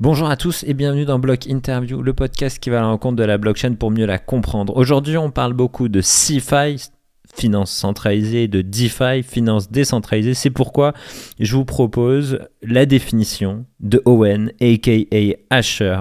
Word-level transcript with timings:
Bonjour 0.00 0.28
à 0.28 0.36
tous 0.36 0.64
et 0.64 0.74
bienvenue 0.74 1.04
dans 1.04 1.20
Block 1.20 1.46
Interview, 1.46 2.02
le 2.02 2.12
podcast 2.14 2.58
qui 2.58 2.68
va 2.68 2.78
à 2.78 2.80
la 2.80 2.88
rencontre 2.88 3.14
de 3.14 3.22
la 3.22 3.38
blockchain 3.38 3.74
pour 3.74 3.92
mieux 3.92 4.06
la 4.06 4.18
comprendre. 4.18 4.76
Aujourd'hui, 4.76 5.16
on 5.16 5.30
parle 5.30 5.52
beaucoup 5.52 5.88
de 5.88 6.00
CeFi, 6.00 6.90
finance 7.32 7.70
centralisée, 7.70 8.48
de 8.48 8.60
DeFi, 8.60 9.22
finance 9.22 9.70
décentralisée. 9.70 10.34
C'est 10.34 10.50
pourquoi 10.50 10.94
je 11.38 11.54
vous 11.54 11.64
propose 11.64 12.40
la 12.60 12.86
définition 12.86 13.66
de 13.78 14.02
Owen, 14.04 14.50
aka 14.60 15.36
Asher, 15.50 16.00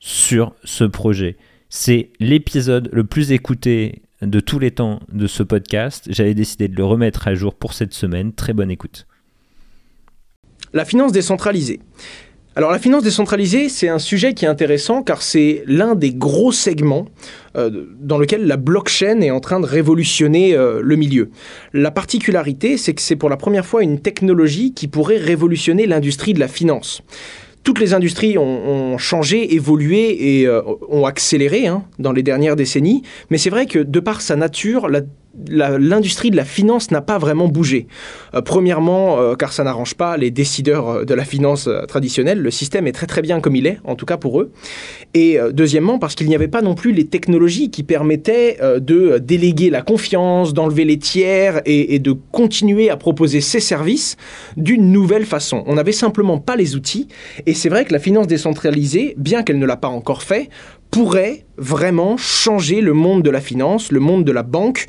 sur 0.00 0.54
ce 0.62 0.84
projet. 0.84 1.38
C'est 1.70 2.10
l'épisode 2.20 2.90
le 2.92 3.04
plus 3.04 3.32
écouté 3.32 4.02
de 4.20 4.38
tous 4.38 4.58
les 4.58 4.72
temps 4.72 5.00
de 5.10 5.26
ce 5.26 5.42
podcast. 5.42 6.04
J'avais 6.10 6.34
décidé 6.34 6.68
de 6.68 6.76
le 6.76 6.84
remettre 6.84 7.26
à 7.26 7.34
jour 7.34 7.54
pour 7.54 7.72
cette 7.72 7.94
semaine. 7.94 8.34
Très 8.34 8.52
bonne 8.52 8.70
écoute. 8.70 9.06
La 10.74 10.84
finance 10.84 11.12
décentralisée. 11.12 11.80
Alors 12.56 12.70
la 12.70 12.78
finance 12.78 13.02
décentralisée, 13.02 13.68
c'est 13.68 13.88
un 13.88 13.98
sujet 13.98 14.32
qui 14.32 14.44
est 14.44 14.48
intéressant 14.48 15.02
car 15.02 15.22
c'est 15.22 15.64
l'un 15.66 15.96
des 15.96 16.12
gros 16.14 16.52
segments 16.52 17.06
euh, 17.56 17.86
dans 17.98 18.16
lequel 18.16 18.46
la 18.46 18.56
blockchain 18.56 19.22
est 19.22 19.32
en 19.32 19.40
train 19.40 19.58
de 19.58 19.66
révolutionner 19.66 20.54
euh, 20.54 20.80
le 20.80 20.94
milieu. 20.94 21.30
La 21.72 21.90
particularité, 21.90 22.76
c'est 22.76 22.94
que 22.94 23.02
c'est 23.02 23.16
pour 23.16 23.28
la 23.28 23.36
première 23.36 23.66
fois 23.66 23.82
une 23.82 23.98
technologie 23.98 24.72
qui 24.72 24.86
pourrait 24.86 25.16
révolutionner 25.16 25.86
l'industrie 25.86 26.32
de 26.32 26.40
la 26.40 26.48
finance 26.48 27.02
toutes 27.64 27.80
les 27.80 27.94
industries 27.94 28.36
ont, 28.36 28.98
changé, 28.98 29.54
évolué 29.54 30.40
et 30.40 30.46
euh, 30.46 30.60
ont 30.90 31.06
accéléré 31.06 31.66
hein, 31.66 31.84
dans 31.98 32.12
les 32.12 32.22
dernières 32.22 32.56
décennies. 32.56 33.02
Mais 33.30 33.38
c'est 33.38 33.48
vrai 33.48 33.64
que 33.64 33.78
de 33.78 34.00
par 34.00 34.20
sa 34.20 34.36
nature, 34.36 34.86
l'industrie 35.48 36.30
de 36.30 36.36
la 36.36 36.44
finance 36.44 36.90
n'a 36.90 37.00
pas 37.00 37.18
vraiment 37.18 37.48
bougé. 37.48 37.86
Euh, 38.34 38.40
premièrement, 38.40 39.20
euh, 39.20 39.34
car 39.34 39.52
ça 39.52 39.64
n'arrange 39.64 39.94
pas 39.94 40.16
les 40.16 40.30
décideurs 40.30 40.88
euh, 40.88 41.04
de 41.04 41.14
la 41.14 41.24
finance 41.24 41.68
traditionnelle, 41.88 42.40
le 42.40 42.50
système 42.50 42.86
est 42.86 42.92
très 42.92 43.06
très 43.06 43.22
bien 43.22 43.40
comme 43.40 43.56
il 43.56 43.66
est, 43.66 43.78
en 43.84 43.94
tout 43.94 44.06
cas 44.06 44.16
pour 44.16 44.40
eux. 44.40 44.52
Et 45.14 45.38
deuxièmement, 45.52 45.98
parce 45.98 46.14
qu'il 46.14 46.28
n'y 46.28 46.34
avait 46.34 46.48
pas 46.48 46.62
non 46.62 46.74
plus 46.74 46.92
les 46.92 47.06
technologies 47.06 47.70
qui 47.70 47.82
permettaient 47.82 48.58
de 48.80 49.18
déléguer 49.18 49.70
la 49.70 49.82
confiance, 49.82 50.54
d'enlever 50.54 50.84
les 50.84 50.98
tiers 50.98 51.62
et, 51.66 51.94
et, 51.94 51.98
de 51.98 52.12
continuer 52.32 52.90
à 52.90 52.96
proposer 52.96 53.40
ces 53.40 53.60
services 53.60 54.16
d'une 54.56 54.90
nouvelle 54.90 55.24
façon. 55.24 55.62
On 55.66 55.74
n'avait 55.74 55.92
simplement 55.92 56.38
pas 56.38 56.56
les 56.56 56.74
outils. 56.74 57.08
Et 57.46 57.54
c'est 57.54 57.68
vrai 57.68 57.84
que 57.84 57.92
la 57.92 58.00
finance 58.00 58.26
décentralisée, 58.26 59.14
bien 59.16 59.42
qu'elle 59.42 59.58
ne 59.58 59.66
l'a 59.66 59.76
pas 59.76 59.88
encore 59.88 60.22
fait, 60.22 60.48
pourrait 60.94 61.44
vraiment 61.56 62.16
changer 62.16 62.80
le 62.80 62.92
monde 62.92 63.22
de 63.22 63.30
la 63.30 63.40
finance, 63.40 63.90
le 63.90 63.98
monde 63.98 64.24
de 64.24 64.30
la 64.30 64.44
banque 64.44 64.86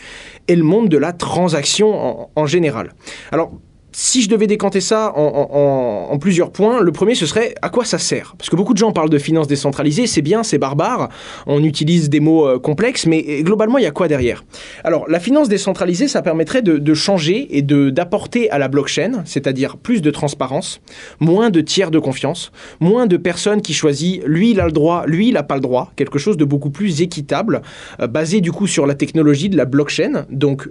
et 0.47 0.55
le 0.55 0.63
monde 0.63 0.89
de 0.89 0.97
la 0.97 1.13
transaction 1.13 2.29
en, 2.35 2.45
général. 2.45 2.93
Alors, 3.31 3.51
si 3.97 4.21
je 4.21 4.27
devais 4.27 4.45
décanter 4.45 4.81
ça 4.81 5.13
en, 5.15 6.17
plusieurs 6.19 6.51
points, 6.51 6.81
le 6.81 6.91
premier 6.91 7.15
ce 7.15 7.25
serait 7.25 7.55
à 7.61 7.69
quoi 7.69 7.85
ça 7.85 7.97
sert? 7.97 8.35
Parce 8.37 8.49
que 8.49 8.57
beaucoup 8.57 8.73
de 8.73 8.77
gens 8.77 8.91
parlent 8.91 9.09
de 9.09 9.17
finances 9.17 9.47
décentralisées, 9.47 10.05
c'est 10.05 10.21
bien, 10.21 10.43
c'est 10.43 10.57
barbare, 10.57 11.07
on 11.47 11.63
utilise 11.63 12.09
des 12.09 12.19
mots 12.19 12.45
euh, 12.45 12.59
complexes, 12.59 13.05
mais 13.05 13.23
euh, 13.27 13.41
globalement 13.41 13.77
il 13.77 13.83
y 13.83 13.87
a 13.87 13.91
quoi 13.91 14.09
derrière? 14.09 14.43
Alors 14.83 15.07
la 15.07 15.21
finance 15.21 15.47
décentralisée, 15.47 16.09
ça 16.09 16.21
permettrait 16.21 16.61
de, 16.61 16.93
changer 16.93 17.57
et 17.57 17.61
d'apporter 17.61 18.49
à 18.51 18.57
la 18.57 18.67
blockchain, 18.67 19.23
c'est-à-dire 19.23 19.77
plus 19.77 20.01
de 20.01 20.11
transparence, 20.11 20.81
moins 21.21 21.49
de 21.49 21.61
tiers 21.61 21.89
de 21.89 21.99
confiance, 21.99 22.51
moins 22.81 23.07
de 23.07 23.15
personnes 23.15 23.61
qui 23.61 23.73
choisissent 23.73 24.21
lui 24.25 24.51
il 24.51 24.59
a 24.59 24.65
le 24.65 24.73
droit, 24.73 25.05
lui 25.07 25.29
il 25.29 25.35
n'a 25.35 25.43
pas 25.43 25.55
le 25.55 25.61
droit, 25.61 25.93
quelque 25.95 26.19
chose 26.19 26.35
de 26.35 26.43
beaucoup 26.43 26.69
plus 26.69 27.01
équitable, 27.01 27.61
euh, 28.01 28.07
basé 28.07 28.41
du 28.41 28.51
coup 28.51 28.67
sur 28.67 28.85
la 28.87 28.93
technologie 28.93 29.47
de 29.47 29.55
la 29.55 29.65
blockchain, 29.65 30.25
donc 30.29 30.67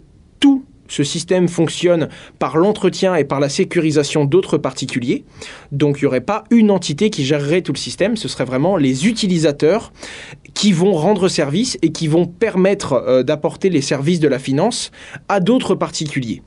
ce 0.88 1.02
système 1.04 1.48
fonctionne 1.48 2.08
par 2.38 2.56
l'entretien 2.56 3.14
et 3.14 3.24
par 3.24 3.40
la 3.40 3.48
sécurisation 3.48 4.24
d'autres 4.24 4.58
particuliers. 4.58 5.24
Donc 5.72 5.98
il 5.98 6.04
n'y 6.04 6.06
aurait 6.06 6.20
pas 6.20 6.44
une 6.50 6.70
entité 6.70 7.10
qui 7.10 7.24
gérerait 7.24 7.62
tout 7.62 7.72
le 7.72 7.78
système, 7.78 8.16
ce 8.16 8.28
serait 8.28 8.44
vraiment 8.44 8.76
les 8.76 9.06
utilisateurs 9.06 9.92
qui 10.54 10.72
vont 10.72 10.92
rendre 10.92 11.28
service 11.28 11.78
et 11.82 11.90
qui 11.90 12.08
vont 12.08 12.26
permettre 12.26 12.94
euh, 12.94 13.22
d'apporter 13.22 13.70
les 13.70 13.80
services 13.80 14.20
de 14.20 14.28
la 14.28 14.38
finance 14.38 14.90
à 15.28 15.40
d'autres 15.40 15.74
particuliers. 15.74 16.42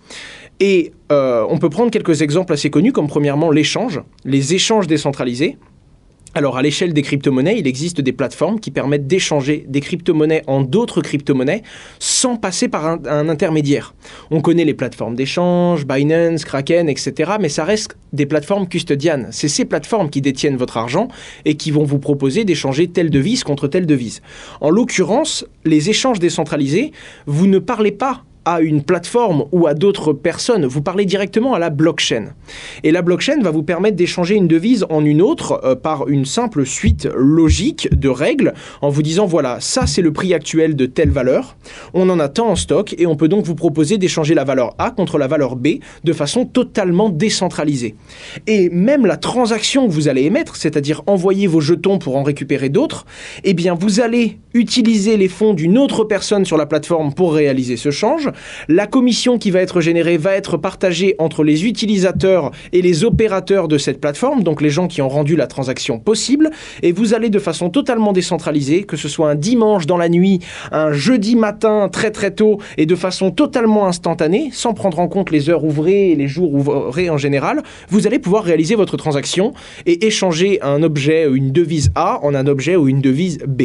Et 0.60 0.92
euh, 1.12 1.46
on 1.50 1.58
peut 1.58 1.70
prendre 1.70 1.92
quelques 1.92 2.22
exemples 2.22 2.54
assez 2.54 2.70
connus, 2.70 2.92
comme 2.92 3.08
premièrement 3.08 3.52
l'échange, 3.52 4.02
les 4.26 4.54
échanges 4.54 4.88
décentralisés. 4.88 5.58
Alors 6.38 6.56
à 6.56 6.62
l'échelle 6.62 6.94
des 6.94 7.02
crypto-monnaies, 7.02 7.58
il 7.58 7.66
existe 7.66 8.00
des 8.00 8.14
plateformes 8.14 8.60
qui 8.60 8.70
permettent 8.70 9.08
d'échanger 9.08 9.66
des 9.68 9.80
crypto-monnaies 9.80 10.44
en 10.46 10.62
d'autres 10.62 11.02
crypto-monnaies 11.02 11.64
sans 11.98 12.36
passer 12.36 12.68
par 12.68 12.86
un, 12.86 13.28
intermédiaire. 13.28 13.96
On 14.30 14.40
connaît 14.40 14.64
les 14.64 14.76
plateformes 14.76 15.16
d'échange, 15.16 15.88
Binance, 15.88 16.46
Kraken, 16.46 16.90
etc. 16.90 17.32
Mais 17.40 17.50
ça 17.50 17.64
reste 17.64 17.98
des 18.14 18.28
plateformes 18.28 18.68
custodianes. 18.68 19.30
C'est 19.32 19.48
ces 19.48 19.66
plateformes 19.66 20.12
qui 20.12 20.22
détiennent 20.22 20.58
votre 20.58 20.78
argent 20.78 21.08
et 21.44 21.56
qui 21.56 21.72
vont 21.72 21.86
vous 21.86 21.98
proposer 21.98 22.46
d'échanger 22.46 22.88
telle 22.88 23.10
devise 23.10 23.44
contre 23.44 23.68
telle 23.68 23.88
devise. 23.88 24.22
En 24.62 24.70
l'occurrence, 24.70 25.44
les 25.66 25.90
échanges 25.90 26.20
décentralisés, 26.20 26.92
vous 27.26 27.48
ne 27.48 27.58
parlez 27.58 27.92
pas 27.92 28.26
à 28.48 28.62
une 28.62 28.82
plateforme 28.82 29.44
ou 29.52 29.68
à 29.68 29.74
d'autres 29.74 30.14
personnes, 30.14 30.66
vous 30.66 30.82
parlez 30.82 31.04
directement 31.04 31.54
à 31.54 31.60
la 31.60 31.70
blockchain. 31.70 32.28
Et 32.86 32.92
la 32.94 33.02
blockchain 33.02 33.42
va 33.42 33.52
vous 33.52 33.62
permettre 33.62 33.98
d'échanger 33.98 34.36
une 34.36 34.48
devise 34.48 34.86
en 34.90 35.04
une 35.04 35.22
autre 35.22 35.60
euh, 35.66 35.76
par 35.76 36.08
une 36.08 36.24
simple 36.24 36.66
suite 36.66 37.10
logique 37.14 37.90
de 37.94 38.08
règles 38.08 38.54
en 38.82 38.88
vous 38.88 39.02
disant 39.02 39.26
voilà, 39.26 39.60
ça 39.60 39.86
c'est 39.86 40.02
le 40.02 40.14
prix 40.14 40.34
actuel 40.34 40.78
de 40.78 40.86
telle 40.86 41.10
valeur, 41.10 41.58
on 41.94 42.10
en 42.10 42.22
a 42.22 42.30
tant 42.30 42.48
en 42.48 42.56
stock 42.56 42.96
et 42.98 43.06
on 43.06 43.18
peut 43.18 43.28
donc 43.28 43.44
vous 43.44 43.54
proposer 43.54 43.98
d'échanger 43.98 44.34
la 44.34 44.46
valeur 44.46 44.76
A 44.78 44.92
contre 44.92 45.18
la 45.18 45.28
valeur 45.28 45.58
B 45.58 45.80
de 46.06 46.14
façon 46.14 46.46
totalement 46.46 47.10
décentralisée. 47.10 47.96
Et 48.48 48.70
même 48.70 49.06
la 49.06 49.18
transaction 49.18 49.88
que 49.88 49.92
vous 49.92 50.08
allez 50.08 50.24
émettre, 50.24 50.56
c'est-à-dire 50.56 51.02
envoyer 51.06 51.48
vos 51.48 51.60
jetons 51.60 52.00
pour 52.00 52.16
en 52.16 52.24
récupérer 52.24 52.70
d'autres, 52.70 53.06
eh 53.44 53.54
bien 53.54 53.74
vous 53.74 54.00
allez 54.00 54.40
utiliser 54.54 55.18
les 55.18 55.28
fonds 55.28 55.54
d'une 55.54 55.78
autre 55.78 56.06
personne 56.06 56.46
sur 56.46 56.56
la 56.56 56.66
plateforme 56.66 57.14
pour 57.14 57.34
réaliser 57.34 57.76
ce 57.76 57.92
change 57.92 58.32
la 58.68 58.88
commission 58.88 59.38
qui 59.38 59.52
va 59.52 59.62
être 59.62 59.82
générée 59.82 60.18
va 60.18 60.36
être 60.36 60.58
partagée 60.58 61.16
entre 61.20 61.44
les 61.44 61.66
utilisateurs 61.66 62.52
et 62.74 62.82
les 62.82 63.04
opérateurs 63.04 63.68
de 63.68 63.78
cette 63.78 64.02
plateforme, 64.02 64.44
donc 64.44 64.62
les 64.62 64.70
gens 64.70 64.88
qui 64.88 65.02
ont 65.02 65.10
rendu 65.10 65.36
la 65.36 65.48
transaction 65.48 66.00
possible. 66.00 66.50
Et 66.84 66.92
vous 66.92 67.14
allez 67.14 67.30
de 67.30 67.40
façon 67.40 67.70
totalement 67.70 68.14
décentralisée, 68.14 68.84
que 68.84 68.98
ce 68.98 69.08
soit 69.08 69.30
un 69.30 69.36
dimanche 69.36 69.86
dans 69.86 69.98
la 69.98 70.10
nuit, 70.10 70.40
un 70.72 70.92
jeudi 70.92 71.36
matin 71.36 71.90
très 71.92 72.12
très 72.12 72.32
tôt 72.32 72.60
et 72.78 72.86
de 72.86 72.96
façon 72.96 73.32
totalement 73.32 73.88
instantanée, 73.88 74.50
sans 74.54 74.74
prendre 74.74 75.00
en 75.00 75.08
compte 75.08 75.32
les 75.32 75.50
heures 75.50 75.64
ouvrées 75.64 76.12
et 76.12 76.16
les 76.16 76.28
jours 76.28 76.54
ouvrés 76.54 77.10
en 77.10 77.18
général, 77.18 77.64
vous 77.90 78.08
allez 78.08 78.20
pouvoir 78.20 78.44
réaliser 78.44 78.76
votre 78.76 78.98
transaction 78.98 79.54
et 79.86 80.06
échanger 80.06 80.62
un 80.62 80.84
objet 80.84 81.28
ou 81.28 81.36
une 81.36 81.52
devise 81.52 81.92
A 81.96 82.20
en 82.24 82.36
un 82.36 82.48
objet 82.48 82.76
ou 82.76 82.88
une 82.88 83.02
devise 83.02 83.40
B. 83.48 83.64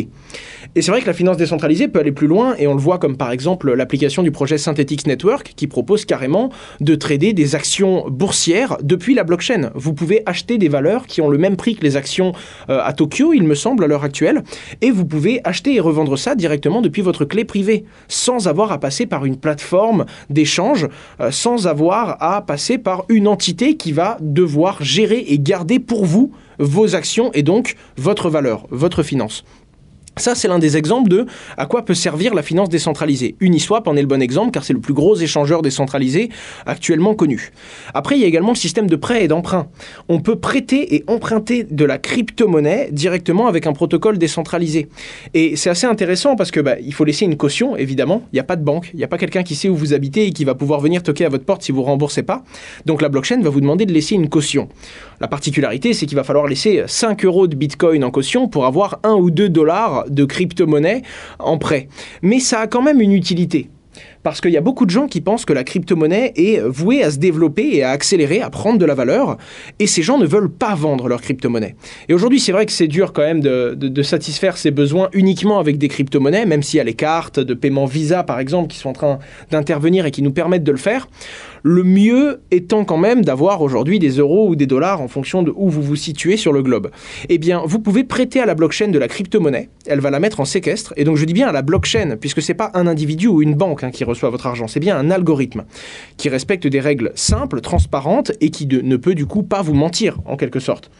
Et 0.74 0.80
c'est 0.80 0.90
vrai 0.90 1.02
que 1.02 1.06
la 1.06 1.12
finance 1.12 1.36
décentralisée 1.36 1.88
peut 1.88 1.98
aller 1.98 2.12
plus 2.12 2.26
loin, 2.26 2.54
et 2.58 2.66
on 2.66 2.74
le 2.74 2.80
voit 2.80 2.98
comme 2.98 3.16
par 3.16 3.30
exemple 3.30 3.72
l'application 3.74 4.22
du 4.22 4.30
projet 4.30 4.58
Synthetics 4.62 5.06
Network, 5.06 5.52
qui 5.56 5.66
propose 5.66 6.04
carrément 6.04 6.50
de 6.80 6.94
trader 6.94 7.32
des 7.32 7.54
actions 7.54 8.06
boursières 8.08 8.78
depuis 8.82 9.14
la 9.14 9.24
blockchain. 9.24 9.70
Vous 9.74 9.92
pouvez 9.92 10.22
acheter 10.26 10.58
des 10.58 10.68
valeurs 10.68 11.06
qui 11.06 11.20
ont 11.20 11.28
le 11.28 11.38
même 11.38 11.56
prix 11.56 11.76
que 11.76 11.82
les 11.82 11.96
actions 11.96 12.32
euh, 12.70 12.80
à 12.82 12.92
Tokyo, 12.92 13.32
il 13.32 13.42
me 13.42 13.54
semble, 13.54 13.84
à 13.84 13.86
l'heure 13.86 14.04
actuelle, 14.04 14.42
et 14.80 14.90
vous 14.90 15.04
pouvez 15.04 15.40
acheter 15.44 15.74
et 15.74 15.80
revendre 15.80 16.18
ça 16.18 16.34
directement 16.34 16.80
depuis 16.80 17.02
votre 17.02 17.24
clé 17.24 17.44
privée, 17.44 17.84
sans 18.08 18.48
avoir 18.48 18.72
à 18.72 18.78
passer 18.78 19.06
par 19.06 19.24
une 19.24 19.36
plateforme 19.36 20.06
d'échange, 20.30 20.88
euh, 21.20 21.30
sans 21.30 21.66
avoir 21.66 22.22
à 22.22 22.42
passer 22.42 22.78
par 22.78 23.04
une 23.08 23.28
entité 23.28 23.76
qui 23.76 23.92
va 23.92 24.16
devoir 24.20 24.82
gérer 24.82 25.24
et 25.28 25.38
garder 25.38 25.78
pour 25.78 26.04
vous 26.04 26.32
vos 26.58 26.94
actions 26.94 27.30
et 27.32 27.42
donc 27.42 27.76
votre 27.96 28.30
valeur, 28.30 28.66
votre 28.70 29.02
finance. 29.02 29.44
Ça, 30.16 30.34
c'est 30.34 30.46
l'un 30.46 30.58
des 30.58 30.76
exemples 30.76 31.08
de 31.08 31.26
à 31.56 31.64
quoi 31.64 31.84
peut 31.86 31.94
servir 31.94 32.34
la 32.34 32.42
finance 32.42 32.68
décentralisée. 32.68 33.34
Uniswap 33.40 33.88
en 33.88 33.96
est 33.96 34.02
le 34.02 34.06
bon 34.06 34.20
exemple 34.20 34.50
car 34.50 34.62
c'est 34.62 34.74
le 34.74 34.80
plus 34.80 34.92
gros 34.92 35.16
échangeur 35.16 35.62
décentralisé 35.62 36.28
actuellement 36.66 37.14
connu. 37.14 37.50
Après, 37.94 38.16
il 38.16 38.20
y 38.20 38.24
a 38.24 38.26
également 38.26 38.50
le 38.50 38.56
système 38.56 38.88
de 38.88 38.96
prêt 38.96 39.24
et 39.24 39.28
d'emprunt. 39.28 39.68
On 40.10 40.20
peut 40.20 40.36
prêter 40.36 40.94
et 40.96 41.04
emprunter 41.06 41.64
de 41.64 41.84
la 41.86 41.96
crypto-monnaie 41.96 42.90
directement 42.92 43.46
avec 43.46 43.66
un 43.66 43.72
protocole 43.72 44.18
décentralisé. 44.18 44.88
Et 45.32 45.56
c'est 45.56 45.70
assez 45.70 45.86
intéressant 45.86 46.36
parce 46.36 46.50
que 46.50 46.60
bah, 46.60 46.76
il 46.78 46.92
faut 46.92 47.04
laisser 47.04 47.24
une 47.24 47.38
caution, 47.38 47.74
évidemment. 47.76 48.22
Il 48.32 48.36
n'y 48.36 48.40
a 48.40 48.44
pas 48.44 48.56
de 48.56 48.64
banque, 48.64 48.90
il 48.92 48.98
n'y 48.98 49.04
a 49.04 49.08
pas 49.08 49.18
quelqu'un 49.18 49.42
qui 49.42 49.54
sait 49.54 49.70
où 49.70 49.76
vous 49.76 49.94
habitez 49.94 50.26
et 50.26 50.32
qui 50.32 50.44
va 50.44 50.54
pouvoir 50.54 50.80
venir 50.80 51.02
toquer 51.02 51.24
à 51.24 51.30
votre 51.30 51.44
porte 51.44 51.62
si 51.62 51.72
vous 51.72 51.82
remboursez 51.82 52.22
pas. 52.22 52.44
Donc 52.84 53.00
la 53.00 53.08
blockchain 53.08 53.40
va 53.40 53.48
vous 53.48 53.62
demander 53.62 53.86
de 53.86 53.92
laisser 53.92 54.14
une 54.14 54.28
caution. 54.28 54.68
La 55.20 55.28
particularité, 55.28 55.94
c'est 55.94 56.04
qu'il 56.04 56.16
va 56.16 56.24
falloir 56.24 56.46
laisser 56.46 56.82
5 56.86 57.24
euros 57.24 57.46
de 57.46 57.56
Bitcoin 57.56 58.04
en 58.04 58.10
caution 58.10 58.48
pour 58.48 58.66
avoir 58.66 58.98
1 59.04 59.12
ou 59.14 59.30
2 59.30 59.48
dollars 59.48 60.01
de 60.08 60.24
crypto-monnaie 60.24 61.02
en 61.38 61.58
prêt. 61.58 61.88
Mais 62.22 62.40
ça 62.40 62.60
a 62.60 62.66
quand 62.66 62.82
même 62.82 63.00
une 63.00 63.12
utilité. 63.12 63.68
Parce 64.22 64.40
qu'il 64.40 64.52
y 64.52 64.56
a 64.56 64.60
beaucoup 64.60 64.86
de 64.86 64.90
gens 64.90 65.08
qui 65.08 65.20
pensent 65.20 65.44
que 65.44 65.52
la 65.52 65.64
crypto-monnaie 65.64 66.32
est 66.36 66.60
vouée 66.60 67.02
à 67.02 67.10
se 67.10 67.18
développer 67.18 67.76
et 67.76 67.82
à 67.82 67.90
accélérer, 67.90 68.40
à 68.40 68.50
prendre 68.50 68.78
de 68.78 68.84
la 68.84 68.94
valeur, 68.94 69.36
et 69.78 69.86
ces 69.86 70.02
gens 70.02 70.18
ne 70.18 70.26
veulent 70.26 70.50
pas 70.50 70.74
vendre 70.74 71.08
leur 71.08 71.20
crypto-monnaie. 71.20 71.74
Et 72.08 72.14
aujourd'hui, 72.14 72.40
c'est 72.40 72.52
vrai 72.52 72.64
que 72.66 72.72
c'est 72.72 72.86
dur 72.86 73.12
quand 73.12 73.22
même 73.22 73.40
de, 73.40 74.02
satisfaire 74.02 74.56
ces 74.56 74.70
besoins 74.70 75.08
uniquement 75.12 75.58
avec 75.58 75.78
des 75.78 75.88
crypto-monnaies, 75.88 76.46
même 76.46 76.62
s'il 76.62 76.78
y 76.78 76.80
a 76.80 76.84
les 76.84 76.94
cartes 76.94 77.40
de 77.40 77.54
paiement 77.54 77.86
Visa, 77.86 78.22
par 78.22 78.38
exemple, 78.38 78.68
qui 78.68 78.78
sont 78.78 78.90
en 78.90 78.94
train 78.94 79.18
d'intervenir 79.50 80.06
et 80.06 80.10
qui 80.10 80.22
nous 80.22 80.32
permettent 80.32 80.64
de 80.64 80.72
le 80.72 80.78
faire. 80.78 81.08
Le 81.62 81.84
mieux 81.84 82.40
étant 82.50 82.84
quand 82.84 82.96
même 82.96 83.24
d'avoir 83.24 83.62
aujourd'hui 83.62 83.98
des 83.98 84.18
euros 84.18 84.48
ou 84.48 84.56
des 84.56 84.66
dollars 84.66 85.00
en 85.00 85.08
fonction 85.08 85.42
de 85.42 85.52
où 85.54 85.70
vous 85.70 85.82
vous 85.82 85.96
situez 85.96 86.36
sur 86.36 86.52
le 86.52 86.62
globe. 86.62 86.90
Eh 87.28 87.38
bien, 87.38 87.62
vous 87.64 87.78
pouvez 87.78 88.04
prêter 88.04 88.40
à 88.40 88.46
la 88.46 88.54
blockchain 88.54 88.88
de 88.88 88.98
la 88.98 89.08
crypto-monnaie, 89.08 89.68
elle 89.86 90.00
va 90.00 90.10
la 90.10 90.18
mettre 90.18 90.40
en 90.40 90.44
séquestre, 90.44 90.92
et 90.96 91.04
donc 91.04 91.16
je 91.16 91.24
dis 91.24 91.34
bien 91.34 91.48
à 91.48 91.52
la 91.52 91.62
blockchain, 91.62 92.16
puisque 92.20 92.42
c'est 92.42 92.54
pas 92.54 92.70
un 92.74 92.86
individu 92.86 93.28
ou 93.28 93.42
une 93.42 93.54
banque 93.54 93.84
hein, 93.84 93.90
qui 93.90 94.04
reçoit 94.04 94.30
votre 94.30 94.46
argent, 94.46 94.66
c'est 94.66 94.80
bien 94.80 94.96
un 94.96 95.10
algorithme 95.10 95.64
qui 96.16 96.28
respecte 96.28 96.66
des 96.66 96.80
règles 96.80 97.12
simples, 97.14 97.60
transparentes, 97.60 98.32
et 98.40 98.50
qui 98.50 98.66
ne 98.66 98.96
peut 98.96 99.14
du 99.14 99.26
coup 99.26 99.42
pas 99.42 99.62
vous 99.62 99.74
mentir, 99.74 100.18
en 100.26 100.36
quelque 100.36 100.60
sorte. 100.60 100.90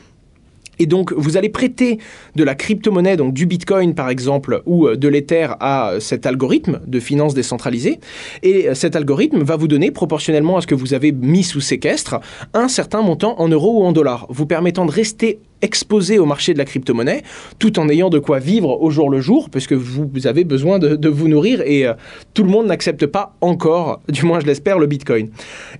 Et 0.78 0.86
donc, 0.86 1.12
vous 1.12 1.36
allez 1.36 1.48
prêter 1.48 1.98
de 2.34 2.44
la 2.44 2.54
crypto-monnaie, 2.54 3.16
donc 3.16 3.34
du 3.34 3.46
Bitcoin 3.46 3.94
par 3.94 4.08
exemple, 4.08 4.62
ou 4.66 4.86
euh, 4.86 4.96
de 4.96 5.08
l'Ether 5.08 5.48
à 5.60 5.94
cet 6.00 6.26
algorithme 6.26 6.80
de 6.86 7.00
finance 7.00 7.34
décentralisée. 7.34 8.00
Et 8.42 8.68
euh, 8.68 8.74
cet 8.74 8.96
algorithme 8.96 9.42
va 9.42 9.56
vous 9.56 9.68
donner, 9.68 9.90
proportionnellement 9.90 10.56
à 10.56 10.60
ce 10.60 10.66
que 10.66 10.74
vous 10.74 10.94
avez 10.94 11.12
mis 11.12 11.44
sous 11.44 11.60
séquestre, 11.60 12.20
un 12.54 12.68
certain 12.68 13.02
montant 13.02 13.40
en 13.40 13.48
euros 13.48 13.82
ou 13.82 13.84
en 13.84 13.92
dollars, 13.92 14.26
vous 14.30 14.46
permettant 14.46 14.86
de 14.86 14.92
rester 14.92 15.38
exposé 15.62 16.18
au 16.18 16.26
marché 16.26 16.52
de 16.52 16.58
la 16.58 16.64
crypto-monnaie, 16.64 17.22
tout 17.58 17.78
en 17.78 17.88
ayant 17.88 18.10
de 18.10 18.18
quoi 18.18 18.38
vivre 18.38 18.82
au 18.82 18.90
jour 18.90 19.08
le 19.08 19.20
jour, 19.20 19.48
parce 19.50 19.66
que 19.66 19.74
vous, 19.74 20.08
avez 20.26 20.44
besoin 20.44 20.78
de, 20.78 21.08
vous 21.08 21.28
nourrir 21.28 21.62
et 21.62 21.86
euh, 21.86 21.94
tout 22.34 22.42
le 22.42 22.50
monde 22.50 22.66
n'accepte 22.66 23.06
pas 23.06 23.34
encore, 23.40 24.00
du 24.08 24.24
moins 24.24 24.40
je 24.40 24.46
l'espère, 24.46 24.78
le 24.78 24.86
Bitcoin. 24.86 25.30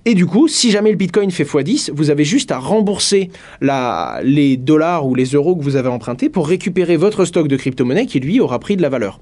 Et 0.05 0.13
du 0.13 0.25
coup, 0.25 0.47
si 0.47 0.71
jamais 0.71 0.91
le 0.91 0.97
Bitcoin 0.97 1.31
fait 1.31 1.43
x10, 1.43 1.91
vous 1.93 2.09
avez 2.09 2.23
juste 2.23 2.51
à 2.51 2.57
rembourser 2.57 3.29
la, 3.61 4.19
les 4.23 4.57
dollars 4.57 5.05
ou 5.05 5.15
les 5.15 5.25
euros 5.25 5.55
que 5.55 5.63
vous 5.63 5.75
avez 5.75 5.89
empruntés 5.89 6.29
pour 6.29 6.47
récupérer 6.47 6.97
votre 6.97 7.25
stock 7.25 7.47
de 7.47 7.57
crypto-monnaie 7.57 8.05
qui, 8.05 8.19
lui, 8.19 8.39
aura 8.39 8.59
pris 8.59 8.77
de 8.77 8.81
la 8.81 8.89
valeur. 8.89 9.19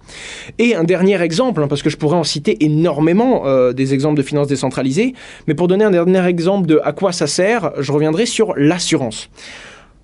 Et 0.59 0.75
un 0.75 0.83
dernier 0.83 1.21
exemple, 1.21 1.61
hein, 1.63 1.67
parce 1.67 1.81
que 1.81 1.89
je 1.89 1.97
pourrais 1.97 2.17
en 2.17 2.23
citer 2.23 2.63
énormément 2.63 3.47
euh, 3.47 3.73
des 3.73 3.93
exemples 3.93 4.17
de 4.17 4.23
finances 4.23 4.47
décentralisées, 4.47 5.13
mais 5.47 5.55
pour 5.55 5.67
donner 5.67 5.83
un 5.83 5.91
dernier 5.91 6.25
exemple 6.25 6.67
de 6.67 6.79
à 6.83 6.91
quoi 6.91 7.11
ça 7.11 7.27
sert, 7.27 7.71
je 7.79 7.91
reviendrai 7.91 8.25
sur 8.25 8.53
l'assurance. 8.55 9.29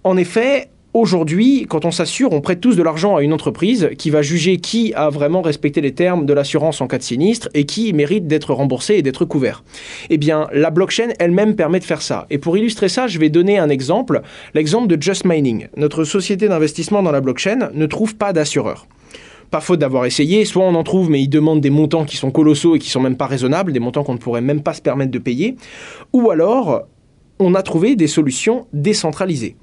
En 0.07 0.15
effet, 0.15 0.69
Aujourd'hui, 0.93 1.67
quand 1.69 1.85
on 1.85 1.91
s'assure, 1.91 2.31
on 2.31 2.41
prête 2.41 2.59
tous 2.59 2.75
de 2.75 2.81
l'argent 2.81 3.17
à 3.17 3.21
une 3.21 3.33
entreprise 3.33 3.89
qui 3.99 4.09
va 4.09 4.23
juger 4.23 4.57
qui 4.57 4.93
a 4.95 5.09
vraiment 5.11 5.43
respecté 5.43 5.79
les 5.79 5.93
termes 5.93 6.25
de 6.25 6.33
l'assurance 6.33 6.81
en 6.81 6.87
cas 6.87 6.97
de 6.97 7.03
sinistre 7.03 7.49
et 7.53 7.65
qui 7.65 7.93
mérite 7.93 8.25
d'être 8.25 8.51
remboursé 8.51 8.95
et 8.95 9.01
d'être 9.03 9.23
couvert. 9.25 9.63
Eh 10.09 10.17
bien, 10.17 10.47
la 10.53 10.71
blockchain 10.71 11.09
elle-même 11.19 11.55
permet 11.55 11.79
de 11.79 11.83
faire 11.83 12.01
ça. 12.01 12.25
Et 12.31 12.39
pour 12.39 12.57
illustrer 12.57 12.89
ça, 12.89 13.05
je 13.05 13.19
vais 13.19 13.29
donner 13.29 13.59
un 13.59 13.69
exemple, 13.69 14.21
l'exemple 14.55 14.87
de 14.87 14.99
Just 14.99 15.23
Mining. 15.25 15.67
Notre 15.75 16.03
société 16.03 16.47
d'investissement 16.47 17.03
dans 17.03 17.11
la 17.11 17.21
blockchain 17.21 17.69
ne 17.73 17.85
trouve 17.85 18.15
pas 18.15 18.33
d'assureur 18.33 18.87
pas 19.51 19.61
faute 19.61 19.79
d'avoir 19.79 20.05
essayé, 20.05 20.43
soit 20.45 20.63
on 20.63 20.75
en 20.75 20.83
trouve 20.83 21.09
mais 21.09 21.21
ils 21.21 21.29
demandent 21.29 21.61
des 21.61 21.69
montants 21.69 22.05
qui 22.05 22.17
sont 22.17 22.31
colossaux 22.31 22.75
et 22.75 22.79
qui 22.79 22.89
sont 22.89 22.99
même 22.99 23.17
pas 23.17 23.27
raisonnables, 23.27 23.71
des 23.71 23.79
montants 23.79 24.03
qu'on 24.03 24.13
ne 24.13 24.17
pourrait 24.17 24.41
même 24.41 24.61
pas 24.61 24.73
se 24.73 24.81
permettre 24.81 25.11
de 25.11 25.19
payer, 25.19 25.55
ou 26.11 26.31
alors 26.31 26.87
on 27.39 27.53
a 27.55 27.61
trouvé 27.61 27.95
des 27.95 28.07
solutions 28.07 28.65
décentralisées. 28.73 29.55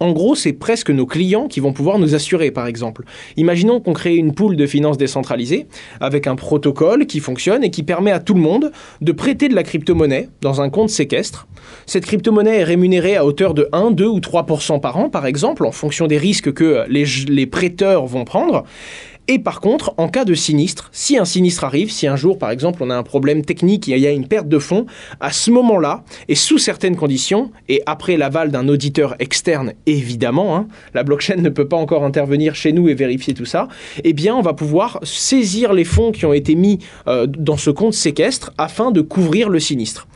En 0.00 0.12
gros, 0.12 0.34
c'est 0.34 0.52
presque 0.52 0.90
nos 0.90 1.06
clients 1.06 1.46
qui 1.46 1.60
vont 1.60 1.72
pouvoir 1.72 1.98
nous 1.98 2.14
assurer, 2.14 2.50
par 2.50 2.66
exemple. 2.66 3.04
Imaginons 3.36 3.80
qu'on 3.80 3.92
crée 3.92 4.16
une 4.16 4.34
poule 4.34 4.56
de 4.56 4.66
finances 4.66 4.98
décentralisée 4.98 5.66
avec 6.00 6.26
un 6.26 6.34
protocole 6.34 7.06
qui 7.06 7.20
fonctionne 7.20 7.62
et 7.62 7.70
qui 7.70 7.82
permet 7.82 8.10
à 8.10 8.18
tout 8.18 8.34
le 8.34 8.40
monde 8.40 8.72
de 9.00 9.12
prêter 9.12 9.48
de 9.48 9.54
la 9.54 9.62
crypto-monnaie 9.62 10.28
dans 10.40 10.60
un 10.60 10.70
compte 10.70 10.90
séquestre. 10.90 11.46
Cette 11.86 12.06
crypto-monnaie 12.06 12.58
est 12.58 12.64
rémunérée 12.64 13.16
à 13.16 13.24
hauteur 13.24 13.54
de 13.54 13.68
1, 13.72 13.92
2 13.92 14.06
ou 14.06 14.18
3% 14.18 14.80
par 14.80 14.98
an, 14.98 15.08
par 15.08 15.26
exemple, 15.26 15.64
en 15.64 15.72
fonction 15.72 16.06
des 16.06 16.18
risques 16.18 16.52
que 16.52 16.84
les, 16.88 17.04
les 17.28 17.46
prêteurs 17.46 18.06
vont 18.06 18.24
prendre. 18.24 18.64
Et 19.26 19.38
par 19.38 19.60
contre, 19.60 19.94
en 19.96 20.08
cas 20.08 20.24
de 20.24 20.34
sinistre, 20.34 20.90
si 20.92 21.16
un 21.16 21.24
sinistre 21.24 21.64
arrive, 21.64 21.90
si 21.90 22.06
un 22.06 22.16
jour, 22.16 22.38
par 22.38 22.50
exemple, 22.50 22.82
on 22.82 22.90
a 22.90 22.96
un 22.96 23.02
problème 23.02 23.42
technique, 23.42 23.88
il 23.88 23.98
y 23.98 24.06
a 24.06 24.10
une 24.10 24.28
perte 24.28 24.48
de 24.48 24.58
fonds, 24.58 24.84
à 25.20 25.32
ce 25.32 25.50
moment-là, 25.50 26.04
et 26.28 26.34
sous 26.34 26.58
certaines 26.58 26.96
conditions, 26.96 27.50
et 27.68 27.82
après 27.86 28.18
l'aval 28.18 28.50
d'un 28.50 28.68
auditeur 28.68 29.16
externe, 29.20 29.72
évidemment, 29.86 30.56
hein, 30.56 30.68
la 30.92 31.04
blockchain 31.04 31.36
ne 31.36 31.48
peut 31.48 31.68
pas 31.68 31.76
encore 31.76 32.04
intervenir 32.04 32.54
chez 32.54 32.72
nous 32.72 32.88
et 32.88 32.94
vérifier 32.94 33.32
tout 33.32 33.46
ça, 33.46 33.68
eh 34.02 34.12
bien, 34.12 34.34
on 34.36 34.42
va 34.42 34.52
pouvoir 34.52 35.00
saisir 35.02 35.72
les 35.72 35.84
fonds 35.84 36.12
qui 36.12 36.26
ont 36.26 36.34
été 36.34 36.54
mis 36.54 36.80
euh, 37.08 37.26
dans 37.26 37.56
ce 37.56 37.70
compte 37.70 37.94
séquestre 37.94 38.52
afin 38.58 38.90
de 38.90 39.00
couvrir 39.00 39.48
le 39.48 39.58
sinistre. 39.58 40.06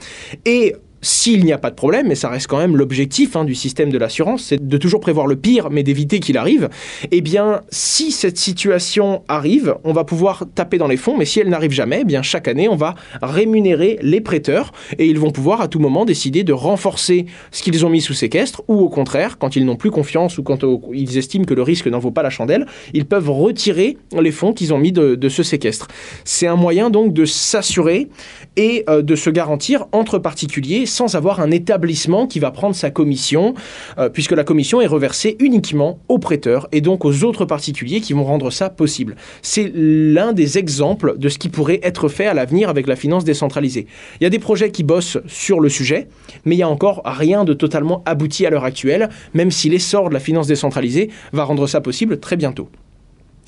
Et 0.45 0.75
s'il 1.01 1.45
n'y 1.45 1.53
a 1.53 1.59
pas 1.59 1.71
de 1.71 1.75
problème, 1.75 2.11
et 2.11 2.15
ça 2.15 2.29
reste 2.29 2.47
quand 2.47 2.59
même 2.59 2.77
l'objectif 2.77 3.37
hein, 3.37 3.45
du 3.45 3.55
système 3.55 3.91
de 3.91 3.99
l'assurance, 3.99 4.45
c'est 4.45 4.67
de 4.67 4.77
toujours 4.77 5.01
prévoir 5.01 5.27
le 5.27 5.37
pire, 5.37 5.71
mais 5.71 5.83
d'éviter 5.83 6.21
qu'il 6.21 6.37
arrive, 6.37 6.69
eh 7.11 7.21
bien, 7.21 7.63
si 7.71 8.11
cette 8.11 8.39
situation 8.39 9.23
arrive, 9.29 9.77
on 9.85 9.93
va 9.93 10.05
pouvoir 10.05 10.45
taper 10.55 10.79
dans 10.79 10.89
les 10.89 10.97
fonds, 10.97 11.17
mais 11.17 11.25
si 11.25 11.41
elle 11.41 11.49
n'arrive 11.49 11.73
jamais, 11.73 12.01
eh 12.03 12.05
bien, 12.05 12.23
chaque 12.23 12.49
année, 12.49 12.69
on 12.69 12.77
va 12.77 12.95
rémunérer 13.23 13.99
les 14.03 14.21
prêteurs, 14.21 14.73
et 14.99 15.07
ils 15.07 15.19
vont 15.19 15.31
pouvoir 15.31 15.61
à 15.61 15.69
tout 15.69 15.79
moment 15.79 16.05
décider 16.05 16.45
de 16.45 16.53
renforcer 16.53 17.27
ce 17.51 17.63
qu'ils 17.63 17.85
ont 17.87 17.91
mis 17.91 18.01
sous 18.01 18.15
séquestre, 18.15 18.63
ou 18.69 18.81
au 18.81 18.89
contraire, 18.89 19.39
quand 19.39 19.57
ils 19.57 19.65
n'ont 19.65 19.77
plus 19.77 19.91
confiance 19.91 20.39
ou 20.39 20.43
quand 20.43 20.65
ils 20.93 21.19
estiment 21.19 21.45
que 21.45 21.55
le 21.55 21.63
risque 21.63 21.87
n'en 21.87 21.99
vaut 21.99 22.11
pas 22.11 22.23
la 22.23 22.31
chandelle, 22.31 22.67
ils 22.93 23.07
peuvent 23.07 23.31
retirer 23.31 23.99
les 24.19 24.33
fonds 24.33 24.53
qu'ils 24.53 24.75
ont 24.75 24.79
mis 24.79 24.93
de, 24.93 25.29
ce 25.29 25.43
séquestre. 25.43 25.89
C'est 26.25 26.47
un 26.47 26.57
moyen 26.57 26.91
donc 26.91 27.13
de 27.13 27.25
s'assurer 27.25 28.09
et 28.57 28.85
euh, 28.89 29.03
de 29.03 29.15
se 29.15 29.31
garantir 29.31 29.87
entre 29.93 30.19
particuliers 30.19 30.87
sans 30.91 31.15
avoir 31.15 31.41
un 31.41 31.51
établissement 31.51 32.27
qui 32.27 32.39
va 32.39 32.51
prendre 32.51 32.75
sa 32.75 32.91
commission, 32.91 33.55
euh, 33.99 34.09
puisque 34.09 34.33
la 34.33 34.45
commission 34.45 34.81
est 34.81 34.87
reversée 34.87 35.37
uniquement 35.41 35.99
aux 36.09 36.19
prêteurs 36.19 36.69
et 36.73 36.81
donc 36.81 37.05
aux 37.05 37.25
autres 37.25 37.45
particuliers 37.45 38.01
qui 38.01 38.13
vont 38.13 38.25
rendre 38.25 38.51
ça 38.51 38.71
possible. 38.71 39.17
C'est 39.43 39.71
l'un 39.75 40.33
des 40.33 40.59
exemples 40.59 41.17
de 41.19 41.29
ce 41.29 41.39
qui 41.39 41.49
pourrait 41.49 41.81
être 41.83 42.09
fait 42.09 42.27
à 42.27 42.35
l'avenir 42.35 42.69
avec 42.69 42.87
la 42.87 42.97
finance 42.97 43.25
décentralisée. 43.25 43.87
Il 44.21 44.25
y 44.25 44.27
a 44.27 44.31
des 44.31 44.39
projets 44.39 44.71
qui 44.71 44.83
bossent 44.83 45.19
sur 45.27 45.61
le 45.61 45.69
sujet, 45.69 46.09
mais 46.45 46.55
il 46.55 46.59
n'y 46.59 46.65
a 46.65 46.69
encore 46.69 47.03
rien 47.05 47.45
de 47.45 47.55
totalement 47.55 48.03
abouti 48.07 48.47
à 48.47 48.51
l'heure 48.51 48.65
actuelle, 48.65 49.09
même 49.35 49.51
si 49.51 49.69
l'essor 49.69 50.09
de 50.09 50.15
la 50.15 50.21
finance 50.21 50.47
décentralisée 50.47 51.11
va 51.33 51.45
rendre 51.45 51.67
ça 51.67 51.81
possible 51.81 52.19
très 52.21 52.37
bientôt. 52.37 52.69